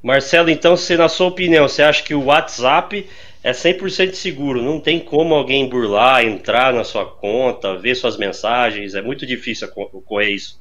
[0.00, 3.08] Marcelo, então, se na sua opinião, você acha que o WhatsApp
[3.44, 4.62] é 100% seguro?
[4.62, 8.94] Não tem como alguém burlar, entrar na sua conta, ver suas mensagens?
[8.94, 10.58] É muito difícil ocorrer isso.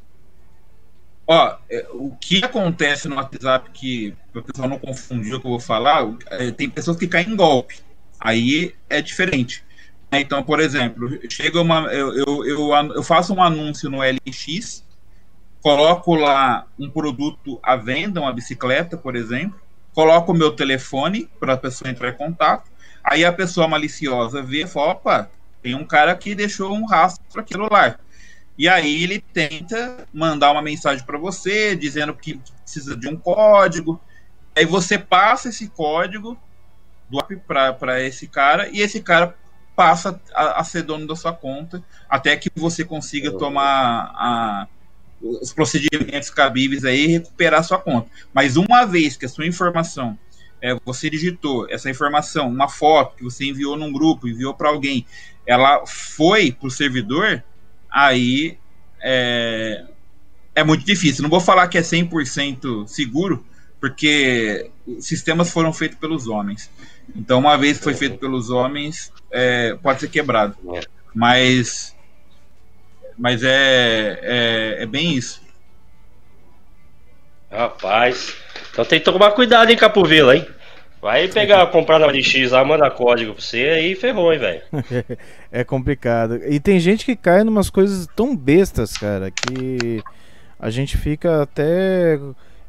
[1.25, 5.51] Ó, é, o que acontece no WhatsApp que o pessoal não confundir o que eu
[5.51, 7.79] vou falar, é, tem pessoas que caem em golpe.
[8.19, 9.63] Aí é diferente.
[10.11, 11.87] Então, por exemplo, chega uma.
[11.93, 14.83] Eu, eu, eu, eu faço um anúncio no LX,
[15.61, 19.57] coloco lá um produto à venda, uma bicicleta, por exemplo,
[19.93, 22.72] coloco o meu telefone para a pessoa entrar em contato.
[23.03, 27.41] Aí a pessoa maliciosa vê e fala: opa, tem um cara que deixou um rastro
[27.41, 27.99] aqui no celular.
[28.57, 33.99] E aí ele tenta mandar uma mensagem para você dizendo que precisa de um código.
[34.55, 36.37] Aí você passa esse código
[37.09, 39.35] do app para esse cara e esse cara
[39.75, 44.67] passa a, a, ser dono da sua conta até que você consiga tomar a,
[45.19, 48.07] os procedimentos cabíveis aí e recuperar sua conta.
[48.31, 50.17] Mas uma vez que a sua informação
[50.63, 55.05] é, você digitou essa informação, uma foto que você enviou num grupo, enviou para alguém,
[55.45, 57.43] ela foi para o servidor,
[57.91, 58.57] aí
[59.01, 59.83] é,
[60.55, 61.21] é muito difícil.
[61.21, 63.45] Não vou falar que é 100% seguro,
[63.77, 64.71] porque
[65.01, 66.71] sistemas foram feitos pelos homens.
[67.13, 70.55] Então, uma vez que foi feito pelos homens, é, pode ser quebrado.
[71.13, 71.93] Mas,
[73.17, 75.43] mas é, é, é bem isso.
[77.51, 78.33] Rapaz,
[78.71, 80.47] então tem que tomar cuidado, hein, Capovila, hein?
[81.03, 84.61] Vai pegar, comprar na LX lá, manda código pra você aí ferrou, hein, velho.
[85.51, 86.39] é complicado.
[86.47, 90.01] E tem gente que cai numas coisas tão bestas, cara, que
[90.57, 92.17] a gente fica até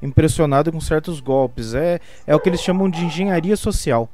[0.03, 1.75] impressionado com certos golpes.
[1.75, 4.11] É, é o que eles chamam de engenharia social.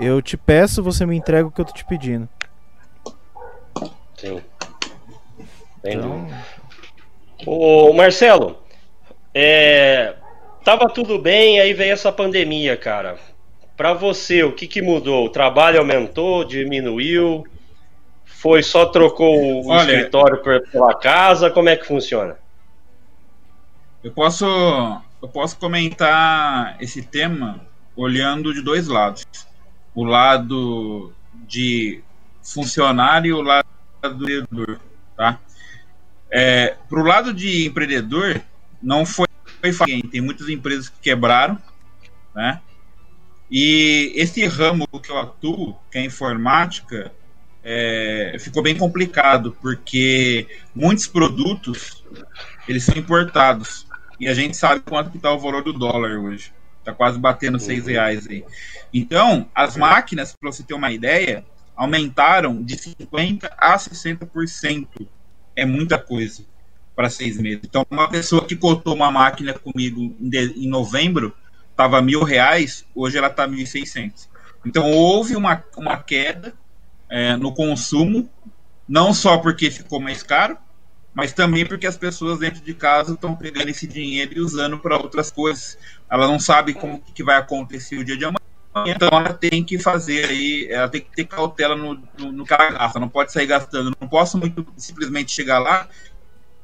[0.00, 2.28] Eu te peço, você me entrega o que eu tô te pedindo.
[4.16, 4.42] Sim.
[5.84, 6.26] Então...
[7.46, 8.58] Ô, Marcelo,
[9.32, 10.14] é,
[10.64, 13.16] tava tudo bem, aí veio essa pandemia, cara.
[13.76, 15.26] Para você, o que, que mudou?
[15.26, 17.44] O trabalho aumentou, diminuiu?
[18.24, 21.50] Foi só trocou o Olha, escritório pela casa?
[21.50, 22.36] Como é que funciona?
[24.02, 24.44] Eu posso,
[25.22, 27.60] eu posso comentar esse tema
[27.96, 29.24] olhando de dois lados
[29.94, 31.12] o lado
[31.46, 32.02] de
[32.42, 33.66] funcionário e o lado
[34.02, 34.80] do empreendedor,
[35.16, 35.38] tá?
[36.30, 38.42] É, Para o lado de empreendedor,
[38.82, 39.26] não foi,
[39.60, 40.10] foi fácil.
[40.10, 41.58] Tem muitas empresas que quebraram,
[42.34, 42.60] né?
[43.56, 47.12] E esse ramo que eu atuo, que é a informática,
[47.62, 52.02] é, ficou bem complicado, porque muitos produtos
[52.66, 53.86] eles são importados.
[54.18, 56.52] E a gente sabe quanto que está o valor do dólar hoje.
[56.80, 58.44] Está quase batendo seis reais aí.
[58.92, 61.44] Então, as máquinas, para você ter uma ideia,
[61.76, 65.06] aumentaram de 50% a 60%.
[65.54, 66.44] É muita coisa
[66.96, 67.60] para seis meses.
[67.62, 71.32] Então, uma pessoa que cotou uma máquina comigo em, de, em novembro
[71.74, 74.28] estava mil reais, hoje ela está 1.600.
[74.64, 76.54] Então, houve uma, uma queda
[77.10, 78.30] é, no consumo,
[78.88, 80.56] não só porque ficou mais caro,
[81.12, 84.96] mas também porque as pessoas dentro de casa estão pegando esse dinheiro e usando para
[84.96, 85.76] outras coisas.
[86.10, 88.38] Ela não sabe como que vai acontecer o dia de amanhã,
[88.86, 92.52] então ela tem que fazer aí, ela tem que ter cautela no, no, no que
[92.52, 93.96] ela gasta, não pode sair gastando.
[94.00, 95.88] Não posso muito simplesmente chegar lá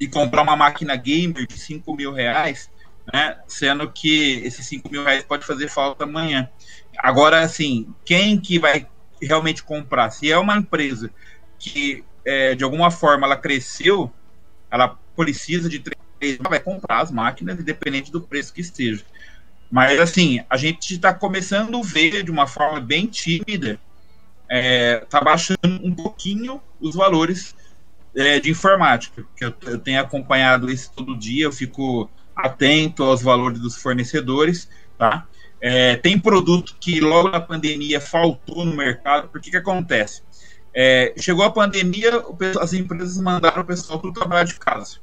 [0.00, 2.70] e comprar uma máquina gamer de 5 mil reais,
[3.12, 3.38] né?
[3.46, 6.48] Sendo que esses 5 mil reais pode fazer falta amanhã.
[6.98, 8.86] Agora, assim, quem que vai
[9.20, 10.10] realmente comprar?
[10.10, 11.10] Se é uma empresa
[11.58, 14.12] que é, de alguma forma ela cresceu
[14.70, 19.04] ela precisa de três, vai comprar as máquinas, independente do preço que esteja.
[19.70, 23.80] Mas, assim, a gente está começando a ver de uma forma bem tímida,
[24.48, 27.54] está é, baixando um pouquinho os valores
[28.14, 32.10] é, de informática, que eu, eu, tenho acompanhado isso todo dia, eu fico
[32.44, 35.26] atento aos valores dos fornecedores, tá?
[35.60, 40.22] É, tem produto que logo na pandemia faltou no mercado, porque que acontece?
[40.74, 42.24] É, chegou a pandemia,
[42.60, 44.98] as empresas mandaram o pessoal para trabalhar de casa,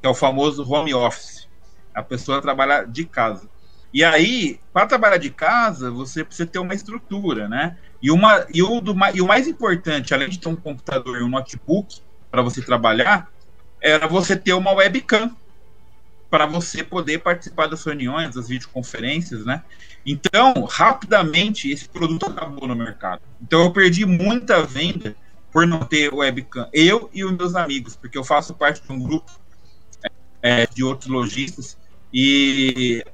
[0.00, 1.48] que é o famoso home office.
[1.94, 3.48] A pessoa trabalha de casa.
[3.92, 7.76] E aí, para trabalhar de casa, você precisa ter uma estrutura, né?
[8.00, 11.22] E, uma, e, o, do, e o mais importante, além de ter um computador e
[11.22, 13.28] um notebook para você trabalhar,
[13.80, 15.34] era você ter uma webcam
[16.30, 19.62] para você poder participar das reuniões, das videoconferências, né?
[20.04, 23.22] Então, rapidamente, esse produto acabou no mercado.
[23.40, 25.16] Então, eu perdi muita venda
[25.50, 26.68] por não ter webcam.
[26.72, 29.30] Eu e os meus amigos, porque eu faço parte de um grupo
[30.42, 31.76] é, de outros lojistas
[32.12, 33.04] e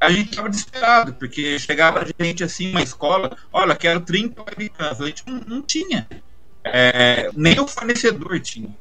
[0.00, 5.00] a gente estava desesperado, porque chegava gente assim na escola, olha, quero 30 webcams.
[5.00, 6.06] A gente não, não tinha.
[6.62, 8.74] É, nem o fornecedor tinha.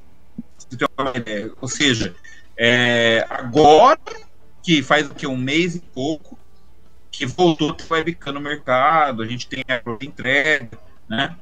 [1.62, 2.16] Ou seja,
[2.58, 4.00] é, agora
[4.62, 6.38] que faz o que um mês e pouco
[7.12, 10.70] que voltou a webcam no mercado, a gente tem a entrega,
[11.08, 11.36] né?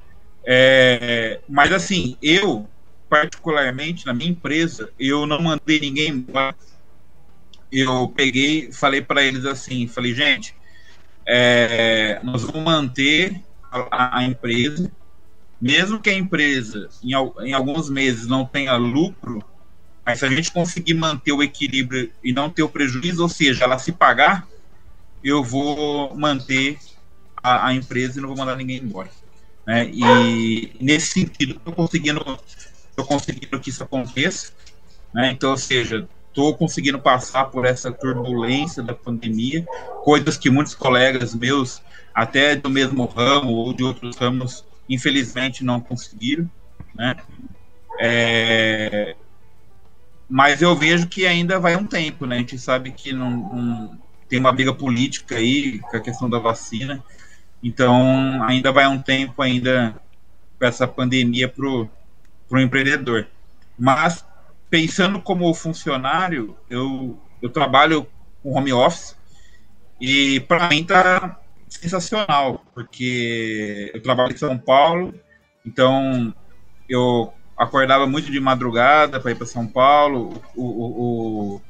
[0.43, 2.67] É, mas assim, eu
[3.12, 6.56] particularmente na minha empresa, eu não mandei ninguém embora.
[7.69, 10.56] Eu peguei, falei para eles assim, falei, gente,
[11.26, 14.91] é, nós vamos manter a, a, empresa,
[15.60, 17.12] mesmo que a empresa em,
[17.45, 19.43] em alguns meses não tenha lucro,
[20.06, 23.64] mas se a gente conseguir manter o equilíbrio e não ter o prejuízo, ou seja,
[23.64, 24.48] ela se pagar,
[25.24, 26.78] eu vou manter
[27.42, 29.10] a, a empresa e não vou mandar ninguém embora.
[29.66, 29.90] Né?
[29.94, 32.40] E nesse sentido, estou conseguindo,
[33.08, 34.54] conseguindo que isso aconteça.
[35.14, 35.32] Né?
[35.32, 39.66] Então, ou seja, estou conseguindo passar por essa turbulência da pandemia,
[40.04, 41.82] coisas que muitos colegas meus,
[42.14, 46.50] até do mesmo ramo ou de outros ramos, infelizmente não conseguiram.
[46.96, 47.16] Né?
[48.00, 49.16] É,
[50.32, 52.38] mas eu vejo que ainda vai um tempo, né?
[52.38, 57.04] A gente sabe que não, tem uma briga política aí com a questão da vacina.
[57.62, 59.94] Então, ainda vai um tempo ainda
[60.58, 61.89] com essa pandemia para o
[62.54, 63.28] empreendedor.
[63.78, 64.26] Mas,
[64.70, 68.08] pensando como funcionário, eu, eu trabalho
[68.41, 69.17] com home office
[70.00, 75.13] e para mim está sensacional, porque eu trabalho em São Paulo,
[75.65, 76.34] então
[76.88, 80.41] eu acordava muito de madrugada para ir para São Paulo.
[80.56, 80.86] O, o,
[81.56, 81.62] o,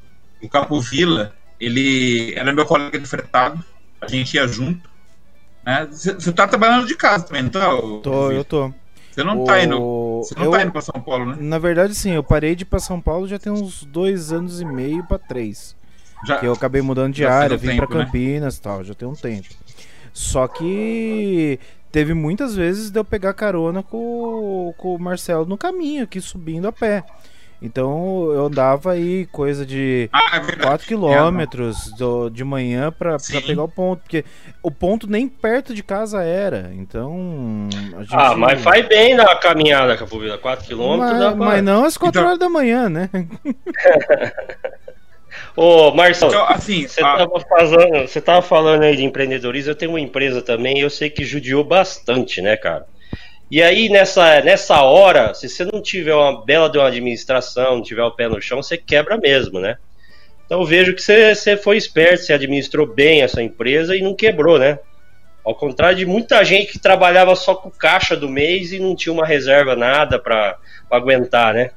[0.41, 3.63] o Capo Vila, ele era meu colega de fretado,
[3.99, 4.89] a gente ia junto.
[5.91, 6.33] Você né?
[6.33, 7.69] tá trabalhando de casa também, não tá?
[8.01, 8.73] Tô, eu tô.
[9.11, 9.45] Você não o...
[9.45, 10.21] tá indo.
[10.23, 11.37] Você não eu, tá indo pra São Paulo, né?
[11.39, 14.61] Na verdade, sim, eu parei de ir pra São Paulo já tem uns dois anos
[14.61, 15.75] e meio pra três.
[16.25, 18.05] Já, que eu acabei mudando de área, vim tempo, pra né?
[18.05, 18.63] Campinas e né?
[18.63, 19.49] tal, já tem um tempo.
[20.13, 21.59] Só que
[21.91, 26.67] teve muitas vezes de eu pegar carona com, com o Marcelo no caminho, aqui subindo
[26.67, 27.03] a pé.
[27.61, 33.41] Então eu andava aí coisa de ah, é 4 quilômetros do, de manhã pra, pra,
[33.41, 34.01] pegar o ponto.
[34.01, 34.25] Porque
[34.63, 36.71] o ponto nem perto de casa era.
[36.73, 37.69] Então.
[37.99, 38.15] Gente...
[38.15, 40.39] Ah, mas faz bem na caminhada, Capovila.
[40.39, 41.45] 4 quilômetros mas, pra...
[41.45, 42.27] mas não às 4 então...
[42.27, 43.09] horas da manhã, né?
[45.55, 48.21] Ô, Marcelo, então, assim, você, a...
[48.21, 52.41] tava falando, aí de empreendedorismo, eu tenho uma empresa também, eu sei que judiou bastante,
[52.41, 52.85] né, cara?
[53.49, 57.83] E aí, nessa, nessa hora, se você não tiver uma bela de uma administração, não
[57.83, 59.77] tiver o pé no chão, você quebra mesmo, né?
[60.45, 64.15] Então eu vejo que você, você foi esperto, você administrou bem essa empresa e não
[64.15, 64.79] quebrou, né?
[65.43, 69.11] Ao contrário de muita gente que trabalhava só com caixa do mês e não tinha
[69.11, 70.57] uma reserva nada para
[70.89, 71.71] aguentar, né?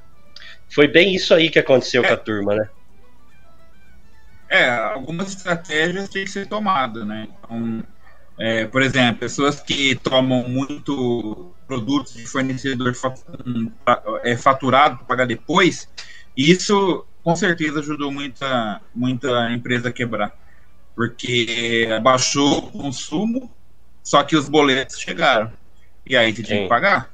[0.68, 2.08] Foi bem isso aí que aconteceu é.
[2.08, 2.68] com a turma, né?
[4.54, 7.26] É, algumas estratégias têm que ser tomadas, né?
[7.42, 7.82] Então,
[8.38, 12.92] é, por exemplo, pessoas que tomam muito produtos de fornecedor
[14.22, 15.88] é, faturado para pagar depois,
[16.36, 20.32] isso com certeza ajudou muita, muita empresa a quebrar.
[20.94, 23.52] Porque baixou o consumo,
[24.04, 25.52] só que os boletos chegaram.
[26.06, 27.10] E aí você tinha que pagar.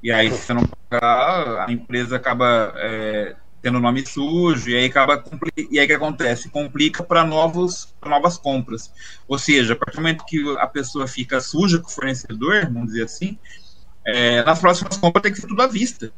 [0.00, 3.34] E aí, se você não pagar, a empresa acaba é,
[3.64, 5.24] tendo nome sujo, e aí acaba
[5.70, 6.50] e aí que acontece?
[6.50, 8.92] Complica para novos pra novas compras.
[9.26, 12.88] Ou seja, a partir do momento que a pessoa fica suja com o fornecedor, vamos
[12.88, 13.38] dizer assim,
[14.06, 16.12] é, nas próximas compras tem que ser tudo à vista.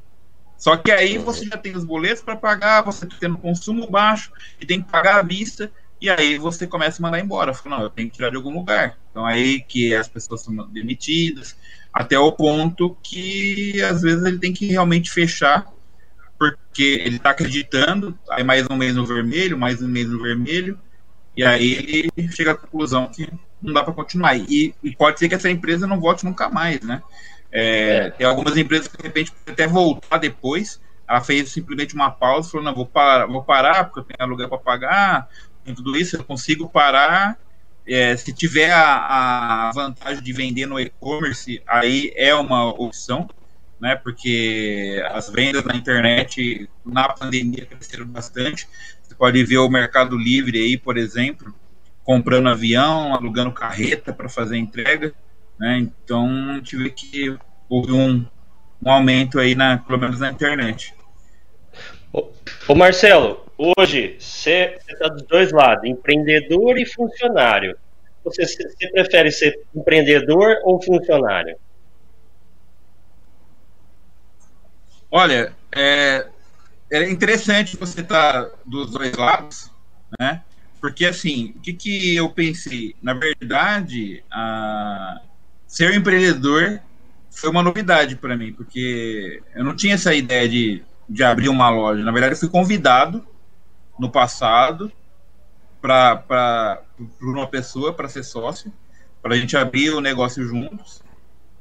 [0.59, 4.33] Só que aí você já tem os boletos para pagar, você tem um consumo baixo
[4.61, 5.71] e tem que pagar à vista,
[6.01, 7.55] e aí você começa a mandar embora.
[7.55, 8.99] Fala, não, eu tenho que tirar de algum lugar.
[9.13, 11.57] Então aí que as pessoas são demitidas,
[11.93, 15.76] até o ponto que às vezes ele tem que realmente fechar,
[16.77, 20.79] porque ele está acreditando, aí mais um mês no vermelho, mais um mês no vermelho,
[21.35, 23.27] e aí ele chega à conclusão que
[23.63, 24.37] não dá para continuar.
[24.37, 27.03] E, e, pode ser que essa empresa não volte nunca mais, né?
[27.51, 28.11] É, é.
[28.11, 30.79] Tem algumas empresas que de repente até voltar depois.
[31.09, 34.49] Ela fez simplesmente uma pausa, falou: não, vou parar, vou parar porque eu tenho aluguel
[34.51, 35.29] para pagar,
[35.65, 37.39] tem tudo isso, eu consigo parar.
[37.89, 43.27] É, se tiver a, a, vantagem de vender no e-commerce, aí é uma opção,
[43.81, 43.97] né?
[43.97, 48.69] Porque as vendas na internet na pandemia cresceram bastante.
[49.03, 51.55] Você pode ver o Mercado Livre aí, por exemplo,
[52.03, 55.13] comprando avião, alugando carreta para fazer entrega.
[55.59, 55.79] Né?
[55.79, 57.37] Então, tive que
[57.69, 58.25] houve um,
[58.85, 60.95] um aumento aí, na, pelo menos na internet.
[62.13, 62.31] Ô,
[62.69, 67.77] ô Marcelo, hoje você está dos dois lados, empreendedor e funcionário.
[68.25, 71.57] Você, você prefere ser empreendedor ou funcionário?
[75.19, 76.27] Olha, é,
[76.91, 79.71] é interessante você estar tá dos dois lados,
[80.21, 80.43] né?
[80.79, 82.95] Porque assim, o que, que eu pensei?
[83.01, 85.23] Na verdade, a,
[85.67, 86.83] ser empreendedor
[87.31, 91.71] foi uma novidade para mim, porque eu não tinha essa ideia de, de abrir uma
[91.71, 92.05] loja.
[92.05, 93.27] Na verdade, eu fui convidado
[93.99, 94.93] no passado
[95.81, 96.83] para
[97.23, 98.71] uma pessoa para ser sócio,
[99.23, 101.03] para a gente abrir o negócio juntos.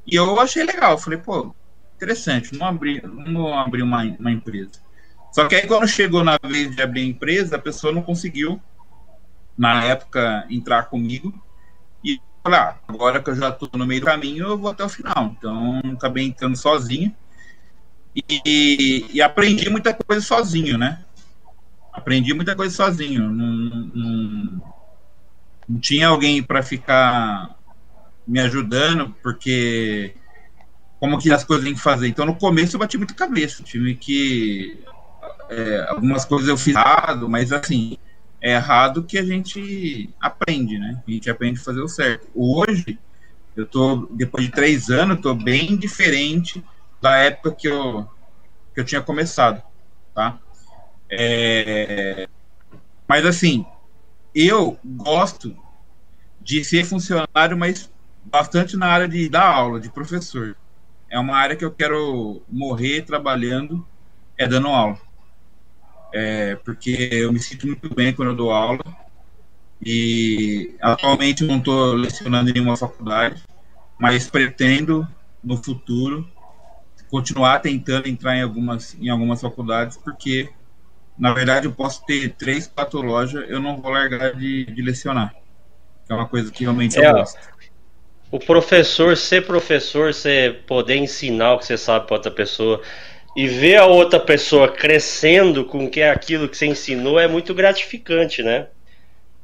[0.06, 0.98] E eu achei legal.
[0.98, 1.54] Falei, pô,
[1.96, 4.72] interessante, não abrir, não abrir uma, uma empresa.
[5.32, 8.60] Só que aí, quando chegou na vez de abrir a empresa, a pessoa não conseguiu,
[9.56, 11.32] na época, entrar comigo.
[12.04, 14.84] E falei, ah, agora que eu já estou no meio do caminho, eu vou até
[14.84, 15.34] o final.
[15.36, 17.14] Então, acabei entrando sozinho.
[18.14, 21.04] E, e, aprendi muita coisa sozinho, né?
[21.92, 23.30] Aprendi muita coisa sozinho.
[23.30, 23.46] Não,
[23.94, 24.62] não,
[25.68, 27.56] não tinha alguém para ficar
[28.26, 30.14] me ajudando, porque
[30.98, 32.08] como que as coisas têm que fazer.
[32.08, 33.62] Então, no começo, eu bati muito cabeça.
[33.62, 34.82] Tive que.
[35.48, 37.96] É, algumas coisas eu fiz errado, mas assim,
[38.40, 41.02] é errado que a gente aprende, né?
[41.06, 42.28] A gente aprende a fazer o certo.
[42.34, 42.98] Hoje,
[43.54, 46.64] eu tô, depois de três anos, tô bem diferente
[47.00, 48.08] da época que eu,
[48.74, 49.62] que eu tinha começado,
[50.14, 50.38] tá?
[51.10, 52.28] É,
[53.08, 53.64] mas assim,
[54.34, 55.56] eu gosto
[56.40, 57.90] de ser funcionário, mas
[58.24, 60.56] bastante na área de dar aula, de professor.
[61.10, 63.86] É uma área que eu quero morrer trabalhando,
[64.36, 64.98] é dando aula
[66.16, 68.80] é, porque eu me sinto muito bem quando eu dou aula.
[69.84, 73.42] E atualmente eu não estou lecionando em nenhuma faculdade,
[73.98, 75.06] mas pretendo
[75.44, 76.26] no futuro
[77.10, 80.48] continuar tentando entrar em algumas, em algumas faculdades, porque
[81.18, 85.34] na verdade eu posso ter três, quatro lojas, eu não vou largar de, de lecionar.
[86.08, 87.38] É uma coisa que realmente é, eu gosto.
[88.30, 92.82] O professor, ser professor, você poder ensinar o que você sabe para outra pessoa,
[93.36, 97.54] e ver a outra pessoa crescendo com que é aquilo que você ensinou é muito
[97.54, 98.68] gratificante, né?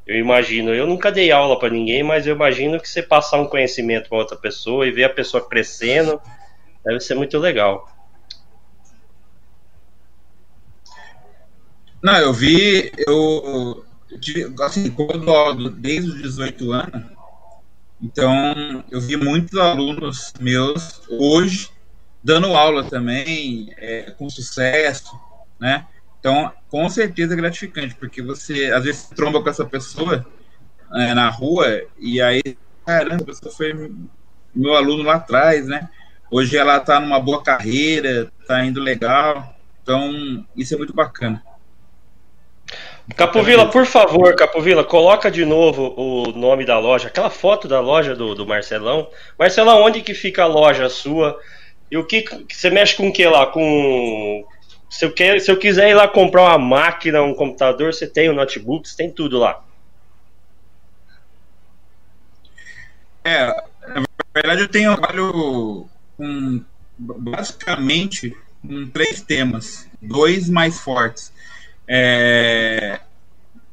[0.07, 3.47] Eu imagino, eu nunca dei aula para ninguém, mas eu imagino que você passar um
[3.47, 6.21] conhecimento para outra pessoa e ver a pessoa crescendo
[6.85, 7.89] deve ser muito legal.
[12.03, 13.85] Não, eu vi, eu,
[14.63, 17.05] assim, quando eu desde os 18 anos,
[18.03, 21.71] então eu vi muitos alunos meus hoje
[22.23, 25.19] dando aula também, é, com sucesso,
[25.59, 25.87] né?
[26.21, 30.25] Então, com certeza é gratificante, porque você às vezes tromba com essa pessoa
[30.93, 32.41] é, na rua e aí,
[32.87, 33.93] caramba, a pessoa foi
[34.55, 35.89] meu aluno lá atrás, né?
[36.31, 41.43] Hoje ela está numa boa carreira, está indo legal, então isso é muito bacana.
[43.17, 48.15] Capovila, por favor, Capovila, coloca de novo o nome da loja, aquela foto da loja
[48.15, 49.09] do, do Marcelão.
[49.39, 51.39] Marcelão, onde que fica a loja sua?
[51.91, 53.47] E o que você mexe com o que lá?
[53.47, 54.45] Com
[54.93, 58.29] se eu, quer, se eu quiser ir lá comprar uma máquina, um computador, você tem
[58.29, 59.65] o um notebook, você tem tudo lá.
[63.25, 66.63] É, na verdade eu tenho trabalho com
[66.99, 71.32] basicamente com três temas, dois mais fortes.
[71.95, 73.01] É,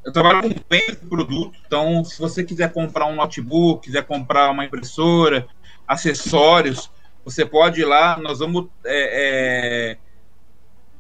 [0.04, 4.52] eu trabalho com bem de produto, então se você quiser comprar um notebook, quiser comprar
[4.52, 5.48] uma impressora,
[5.88, 6.92] acessórios,
[7.24, 9.98] você pode ir lá, nós vamos é, é,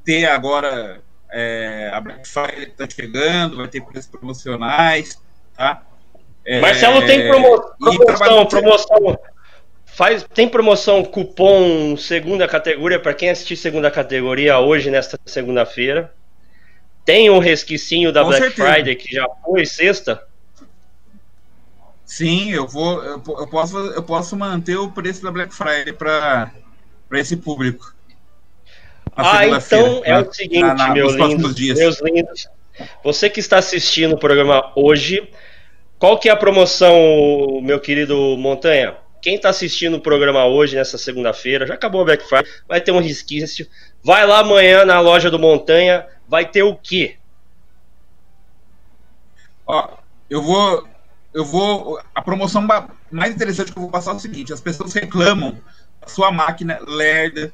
[0.05, 5.21] ter agora é, a Black Friday está chegando, vai ter preços promocionais,
[5.57, 5.83] tá?
[6.45, 9.19] É, Marcelo tem promo promoção, promoção.
[9.85, 16.17] Faz, tem promoção cupom segunda categoria para quem assistir segunda categoria hoje nesta segunda-feira.
[17.09, 18.71] Tem um resquicinho da Com Black certeza.
[18.71, 20.21] Friday que já foi sexta.
[22.05, 26.51] Sim, eu vou, eu, eu, posso, eu posso manter o preço da Black Friday para
[27.13, 27.95] esse público.
[29.17, 32.47] Ah, então é o seguinte, na, na, meu lindo, meus lindos.
[33.03, 35.27] Você que está assistindo o programa hoje,
[35.97, 38.97] qual que é a promoção, meu querido Montanha?
[39.19, 42.91] Quem está assistindo o programa hoje, nessa segunda-feira, já acabou o Black Friday, vai ter
[42.91, 43.65] um resquício.
[44.03, 47.17] Vai lá amanhã na loja do Montanha, vai ter o quê?
[49.65, 49.97] Ó,
[50.29, 50.87] eu vou.
[51.33, 52.01] Eu vou.
[52.13, 52.65] A promoção
[53.11, 55.59] mais interessante que eu vou passar é o seguinte: as pessoas reclamam
[55.99, 57.53] da sua máquina lerda,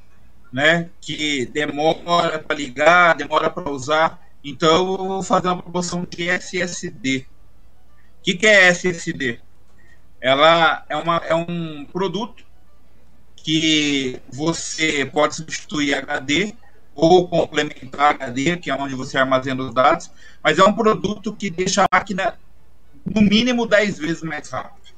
[0.52, 0.90] né?
[1.02, 4.22] Que demora para ligar, demora para usar.
[4.44, 7.26] Então eu vou fazer uma promoção de SSD
[8.26, 9.40] que, que é SSD?
[10.20, 12.44] Ela é, uma, é um produto
[13.36, 16.56] que você pode substituir HD
[16.96, 20.10] ou complementar HD, que é onde você armazena os dados,
[20.42, 22.40] mas é um produto que deixa a máquina
[23.06, 24.96] no mínimo 10 vezes mais rápido.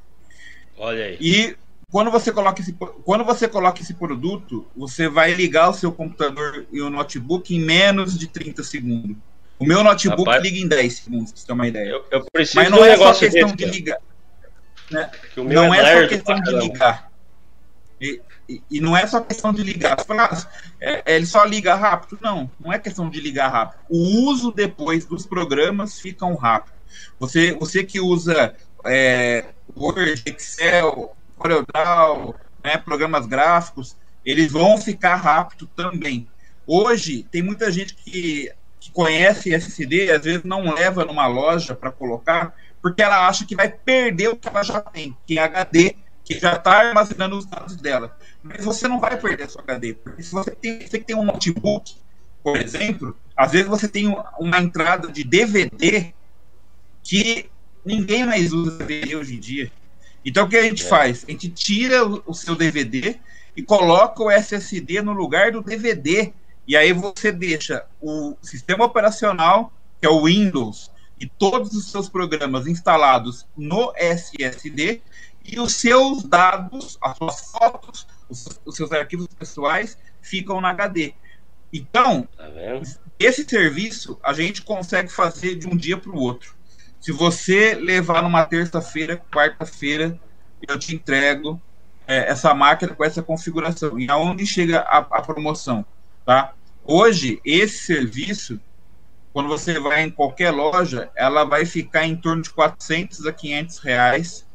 [0.78, 1.18] Olha aí.
[1.20, 1.58] E
[1.92, 2.74] quando você coloca esse,
[3.04, 7.60] quando você coloca esse produto, você vai ligar o seu computador e o notebook em
[7.60, 9.18] menos de 30 segundos.
[9.58, 11.90] O meu notebook Rapaz, liga em 10 segundos, pra você ter uma ideia.
[11.90, 13.98] Eu, eu Mas não é só questão de ligar.
[14.92, 15.10] Né?
[15.36, 17.12] Não é, é só questão de ligar.
[18.00, 19.98] E, e, não é só questão de ligar.
[20.80, 22.18] É, é, ele só liga rápido?
[22.22, 23.80] Não, não é questão de ligar rápido.
[23.90, 26.76] O uso depois dos programas fica rápido.
[27.20, 29.46] Você, você que usa é,
[29.76, 33.96] Word, Excel, CorelDRAW, né, programas gráficos,
[34.26, 36.28] eles vão ficar rápido também.
[36.66, 41.92] Hoje, tem muita gente que que conhece SSD, às vezes não leva numa loja para
[41.92, 45.96] colocar, porque ela acha que vai perder o que ela já tem, que é HD,
[46.28, 48.18] que já está armazenando os dados dela.
[48.44, 51.96] Mas você não vai perder seu HD, porque se você tem, você tem um notebook,
[52.44, 56.14] por exemplo, às vezes você tem uma entrada de DVD
[57.02, 57.50] que
[57.86, 59.72] ninguém mais usa DVD hoje em dia.
[60.26, 60.90] Então o que a gente é.
[60.90, 61.24] faz?
[61.26, 63.16] A gente tira o, o seu DVD
[63.56, 66.34] e coloca o SSD no lugar do DVD
[66.68, 69.72] e aí você deixa o sistema operacional,
[70.02, 75.02] que é o Windows, e todos os seus programas instalados no SSD,
[75.48, 81.14] e os seus dados, as suas fotos, os, os seus arquivos pessoais ficam na HD.
[81.72, 82.46] Então, tá
[83.18, 86.56] esse serviço a gente consegue fazer de um dia para o outro.
[87.00, 90.20] Se você levar numa terça-feira, quarta-feira,
[90.68, 91.62] eu te entrego
[92.06, 94.00] é, essa máquina com essa configuração.
[94.00, 95.86] E aonde chega a, a promoção?
[96.26, 96.54] Tá?
[96.84, 98.60] Hoje, esse serviço,
[99.32, 103.78] quando você vai em qualquer loja, ela vai ficar em torno de 400 a 500
[103.80, 104.47] reais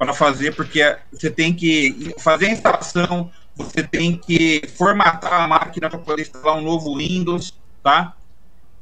[0.00, 5.90] para fazer, porque você tem que fazer a instalação, você tem que formatar a máquina
[5.90, 8.16] para poder instalar um novo Windows, tá?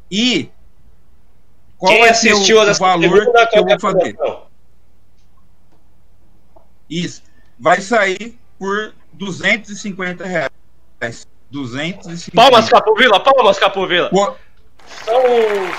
[0.08, 0.48] E
[1.76, 4.16] qual Quem é assistiu o, o valor que eu vou fazer?
[6.88, 7.24] Isso.
[7.58, 11.26] Vai sair por 250 reais.
[11.50, 12.30] 250.
[12.36, 14.08] Palmas, Capovila, palmas, Capovila.
[15.04, 15.20] São,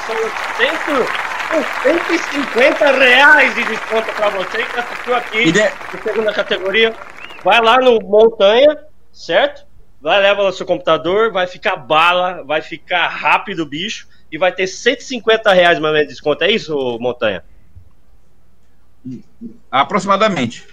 [0.06, 5.60] são, cento, 150 reais de desconto para você que assistiu aqui de...
[5.60, 6.96] na segunda categoria.
[7.44, 8.78] Vai lá no Montanha,
[9.12, 9.66] certo?
[10.02, 14.52] Vai, leva no seu computador, vai ficar bala, vai ficar rápido o bicho e vai
[14.52, 16.44] ter 150 reais mais de desconto.
[16.44, 17.44] É isso, Montanha?
[19.72, 20.68] Aproximadamente.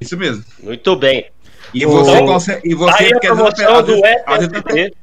[0.00, 0.44] Isso mesmo.
[0.62, 1.30] Muito bem.
[1.72, 2.68] E você então, consegue.
[2.68, 4.94] E você aí a promoção do SSD.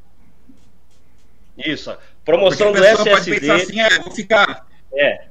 [1.58, 1.98] Isso.
[2.26, 3.10] Promoção do SSD.
[3.10, 4.68] Pode pensar assim, é, eu vou ficar.
[4.94, 5.26] É.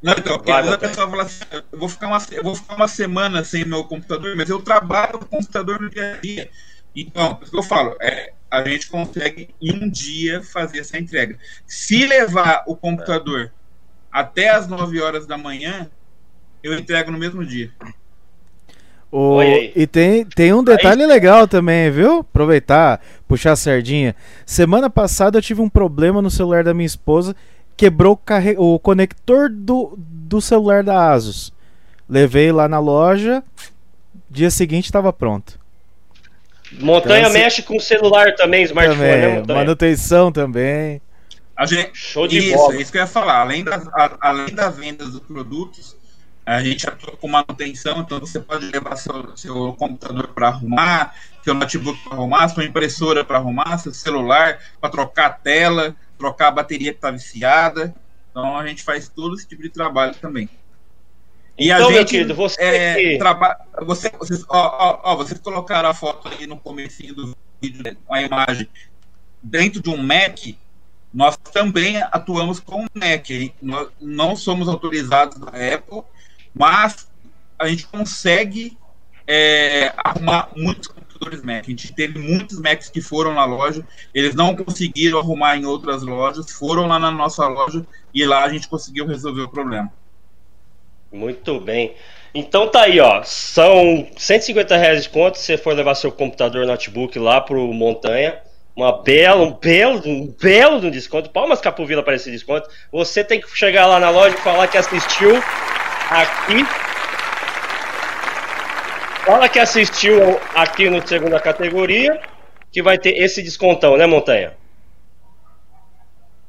[0.00, 2.86] Não, então, porque a pessoa fala assim, eu vou, ficar uma, eu vou ficar uma
[2.86, 6.50] semana sem meu computador, mas eu trabalho com o computador no dia a dia.
[6.94, 11.36] Então, o que eu falo, é, a gente consegue em um dia fazer essa entrega.
[11.66, 13.52] Se levar o computador
[14.10, 15.90] até as 9 horas da manhã,
[16.62, 17.72] eu entrego no mesmo dia.
[19.10, 19.42] O...
[19.42, 21.08] E tem, tem um detalhe Aí...
[21.08, 22.18] legal também, viu?
[22.20, 24.14] Aproveitar, puxar a sardinha.
[24.44, 27.34] Semana passada eu tive um problema no celular da minha esposa,
[27.76, 28.54] quebrou o, carre...
[28.58, 31.52] o conector do, do celular da Asus.
[32.08, 33.42] Levei lá na loja,
[34.30, 35.58] dia seguinte estava pronto.
[36.72, 41.00] Montanha então, mexe com celular também, smartphone, também, né, Manutenção também.
[41.56, 42.74] A gente, Show de isso, bola.
[42.74, 43.40] É isso que eu ia falar.
[43.40, 45.96] Além da, a, além da venda dos produtos,
[46.48, 51.52] a gente atua com manutenção, então você pode levar seu, seu computador para arrumar, seu
[51.52, 56.52] notebook para arrumar, sua impressora para arrumar, seu celular para trocar a tela, trocar a
[56.52, 57.94] bateria que está viciada.
[58.30, 60.48] Então a gente faz todo esse tipo de trabalho também.
[61.58, 63.58] E então, a gente, querido, você, é, traba...
[63.82, 67.94] você vocês, ó, ó, ó, vocês colocaram a foto aí no começo do vídeo, né,
[68.08, 68.66] a imagem
[69.42, 70.38] dentro de um Mac.
[71.12, 73.28] Nós também atuamos com o Mac.
[73.60, 76.04] Nós não somos autorizados da Apple
[76.54, 77.08] mas
[77.58, 78.76] a gente consegue
[79.26, 81.64] é, arrumar muitos computadores Mac.
[81.64, 83.84] A gente teve muitos Macs que foram na loja,
[84.14, 87.84] eles não conseguiram arrumar em outras lojas, foram lá na nossa loja
[88.14, 89.92] e lá a gente conseguiu resolver o problema.
[91.12, 91.94] Muito bem.
[92.34, 93.22] Então tá aí, ó.
[93.24, 98.38] São 150 reais de conta se você for levar seu computador notebook lá pro Montanha.
[98.76, 101.30] Uma bela, um belo, um belo desconto.
[101.30, 102.68] Palmas Capovila para esse desconto.
[102.92, 105.42] Você tem que chegar lá na loja e falar que assistiu
[106.10, 106.64] aqui.
[109.24, 112.20] Fala que assistiu aqui no segunda categoria,
[112.72, 114.54] que vai ter esse descontão, né, Montanha?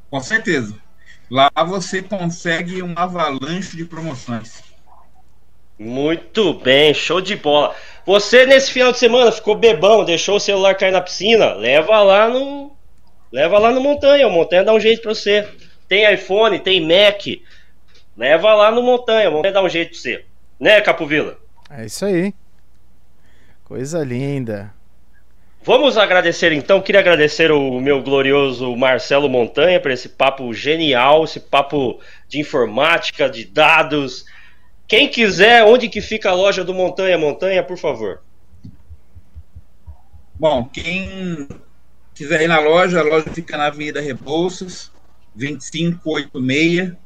[0.10, 0.76] Com certeza.
[1.30, 4.64] Lá você consegue uma avalanche de promoções.
[5.78, 7.76] Muito bem, show de bola.
[8.06, 12.28] Você nesse final de semana ficou bebão, deixou o celular cair na piscina, leva lá
[12.28, 12.76] no
[13.32, 15.48] leva lá no Montanha, o Montanha dá um jeito para você.
[15.88, 17.26] Tem iPhone, tem Mac,
[18.20, 20.26] Leva lá no Montanha, vamos dar um jeito pra você.
[20.60, 21.40] Né, Capovila?
[21.70, 22.34] É isso aí.
[23.64, 24.74] Coisa linda.
[25.64, 31.40] Vamos agradecer então, queria agradecer o meu glorioso Marcelo Montanha por esse papo genial, esse
[31.40, 34.26] papo de informática, de dados.
[34.86, 38.22] Quem quiser, onde que fica a loja do Montanha Montanha, por favor?
[40.36, 41.48] Bom, quem
[42.14, 44.92] quiser ir na loja, a loja fica na Avenida Rebouças,
[45.36, 46.98] 2586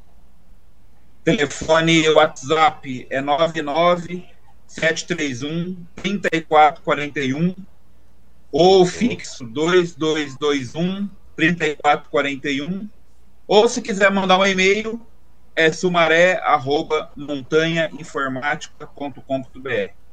[1.24, 4.26] Telefone WhatsApp é 99
[4.67, 7.55] 731 3441
[8.51, 12.88] ou fixo 2221 3441
[13.47, 15.01] ou se quiser mandar um e-mail
[15.55, 20.03] é sumaré arroba montanhainformática.com.br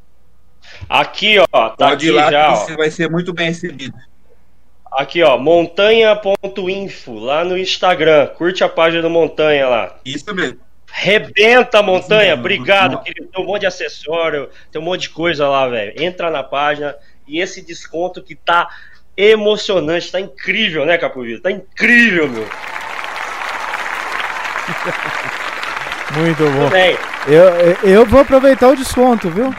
[0.88, 2.76] Aqui, ó, tá Pode aqui lá já, você ó.
[2.76, 3.96] vai ser muito bem recebido.
[4.92, 8.26] Aqui, ó, montanha.info, lá no Instagram.
[8.36, 9.96] Curte a página do Montanha lá.
[10.04, 10.58] Isso mesmo.
[10.92, 13.28] Rebenta a montanha, obrigado, querido.
[13.28, 16.00] Tem um monte de acessório, tem um monte de coisa lá, velho.
[16.00, 18.68] Entra na página e esse desconto que tá
[19.16, 21.42] emocionante, tá incrível, né, Capovito?
[21.42, 22.46] Tá incrível, meu.
[26.16, 26.70] Muito bom.
[27.28, 29.54] Eu, eu vou aproveitar o desconto, viu?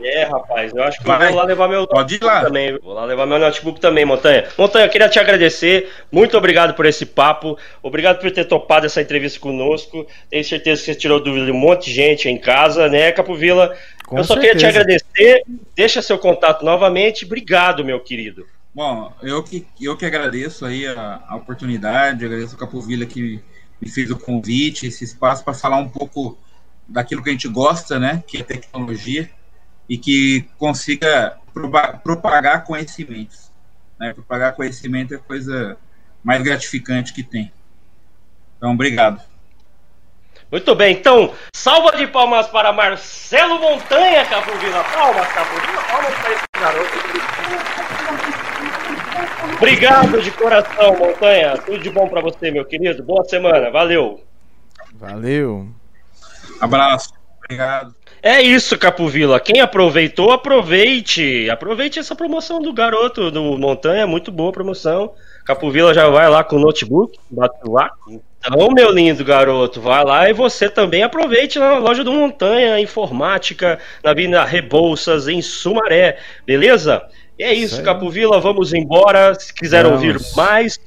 [0.00, 1.26] É, rapaz, eu acho que Vai.
[1.26, 2.42] eu vou lá levar meu Pode ir lá.
[2.44, 2.78] também.
[2.78, 4.46] Vou lá levar meu notebook também, Montanha.
[4.56, 5.90] Montanha, eu queria te agradecer.
[6.10, 7.58] Muito obrigado por esse papo.
[7.82, 10.06] Obrigado por ter topado essa entrevista conosco.
[10.30, 13.76] Tenho certeza que você tirou dúvida de um monte de gente em casa, né, Capovila?
[14.06, 14.54] Com eu só certeza.
[14.54, 15.42] queria te agradecer.
[15.74, 17.24] Deixa seu contato novamente.
[17.24, 18.46] Obrigado, meu querido.
[18.74, 23.42] Bom, eu que, eu que agradeço aí a, a oportunidade, agradeço o Capovila que
[23.80, 26.36] me fez o convite, esse espaço para falar um pouco
[26.86, 29.30] daquilo que a gente gosta, né, que é tecnologia
[29.88, 31.38] e que consiga
[32.02, 33.50] propagar conhecimentos.
[33.98, 34.12] Né?
[34.12, 35.76] Propagar conhecimento é a coisa
[36.22, 37.52] mais gratificante que tem.
[38.56, 39.22] Então, obrigado.
[40.50, 44.82] Muito bem, então, salva de palmas para Marcelo Montanha, Capuvila.
[44.84, 48.47] Palmas, Capuvila, palmas para esse garoto.
[49.56, 51.56] Obrigado de coração, Montanha.
[51.58, 53.02] Tudo de bom para você, meu querido.
[53.02, 54.20] Boa semana, valeu.
[54.94, 55.68] Valeu.
[56.60, 57.94] Abraço, obrigado.
[58.22, 59.38] É isso, Capovila.
[59.38, 61.48] Quem aproveitou, aproveite.
[61.48, 65.12] Aproveite essa promoção do garoto do Montanha, muito boa promoção.
[65.44, 67.90] Capovila já vai lá com o notebook, bate lá.
[68.40, 73.78] Então, meu lindo garoto, vai lá e você também aproveite na loja do Montanha Informática,
[74.02, 77.02] na Avenida Rebouças, em Sumaré, beleza?
[77.38, 79.34] E é isso, Capovila, vamos embora.
[79.38, 80.02] Se quiser vamos.
[80.02, 80.80] ouvir mais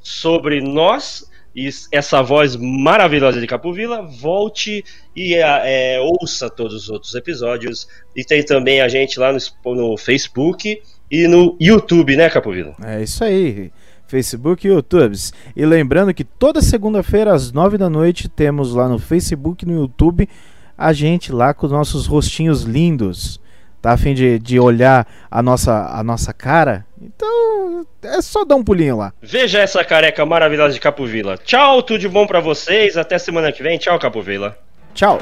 [0.00, 4.84] sobre nós, e essa voz maravilhosa de Capovila, volte
[5.16, 7.88] e é, ouça todos os outros episódios.
[8.14, 12.74] E tem também a gente lá no, no Facebook e no YouTube, né, Capovila?
[12.82, 13.72] É isso aí.
[14.06, 15.16] Facebook e YouTube.
[15.56, 19.80] E lembrando que toda segunda-feira às nove da noite temos lá no Facebook e no
[19.80, 20.28] YouTube
[20.76, 23.40] a gente lá com os nossos rostinhos lindos.
[23.80, 26.84] Tá a fim de, de olhar a nossa, a nossa cara?
[27.00, 29.12] Então é só dar um pulinho lá.
[29.22, 31.38] Veja essa careca maravilhosa de Capovila.
[31.38, 32.96] Tchau, tudo de bom para vocês.
[32.96, 33.78] Até semana que vem.
[33.78, 34.56] Tchau, Capovila.
[34.92, 35.18] Tchau.